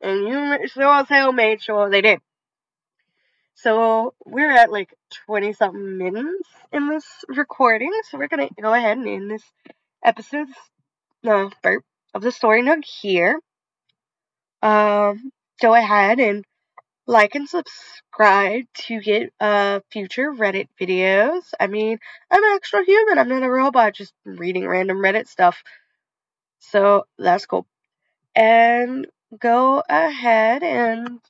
And 0.00 0.28
you 0.28 0.68
sure 0.68 1.00
as 1.00 1.08
hell 1.08 1.32
made 1.32 1.60
sure 1.60 1.90
they 1.90 2.02
did. 2.02 2.20
So 3.56 4.12
we're 4.26 4.52
at 4.52 4.70
like 4.70 4.94
20 5.26 5.54
something 5.54 5.96
minutes 5.96 6.48
in 6.72 6.88
this 6.88 7.06
recording. 7.26 7.90
So 8.08 8.18
we're 8.18 8.28
going 8.28 8.48
to 8.48 8.62
go 8.62 8.72
ahead 8.72 8.98
and 8.98 9.08
end 9.08 9.30
this 9.30 9.44
episode 10.04 10.48
uh, 11.26 11.48
of 12.14 12.22
the 12.22 12.32
story 12.32 12.60
nook 12.60 12.84
here. 12.84 13.40
Um, 14.62 15.32
go 15.62 15.74
ahead 15.74 16.20
and 16.20 16.44
like 17.06 17.34
and 17.34 17.48
subscribe 17.48 18.64
to 18.74 19.00
get 19.00 19.32
uh, 19.40 19.80
future 19.90 20.32
Reddit 20.32 20.68
videos. 20.78 21.42
I 21.58 21.66
mean, 21.66 21.98
I'm 22.30 22.44
an 22.44 22.56
extra 22.56 22.84
human. 22.84 23.18
I'm 23.18 23.28
not 23.28 23.42
a 23.42 23.50
robot 23.50 23.94
just 23.94 24.12
reading 24.26 24.68
random 24.68 24.98
Reddit 24.98 25.28
stuff. 25.28 25.62
So 26.58 27.06
that's 27.18 27.46
cool. 27.46 27.66
And 28.34 29.06
go 29.38 29.82
ahead 29.88 30.62
and 30.62 31.20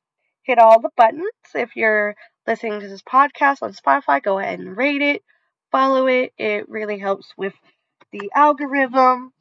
hit 0.47 0.59
all 0.59 0.81
the 0.81 0.91
buttons. 0.97 1.31
If 1.55 1.77
you're 1.77 2.15
listening 2.47 2.81
to 2.81 2.89
this 2.89 3.03
podcast 3.03 3.63
on 3.63 3.75
Spotify, 3.75 4.23
go 4.23 4.39
ahead 4.39 4.61
and 4.61 4.77
rate 4.77 5.03
it, 5.03 5.23
follow 5.73 6.07
it. 6.07 6.33
It 6.39 6.69
really 6.69 6.99
helps 6.99 7.29
with 7.37 7.55
the 8.13 8.31
algorithm. 8.35 9.33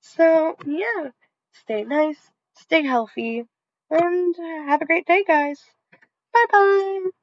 So, 0.00 0.56
yeah, 0.66 1.10
stay 1.52 1.84
nice, 1.84 2.18
stay 2.56 2.82
healthy, 2.82 3.44
and 3.90 4.36
have 4.68 4.82
a 4.82 4.86
great 4.86 5.06
day, 5.06 5.24
guys. 5.26 5.60
Bye 6.34 6.46
bye. 6.52 7.17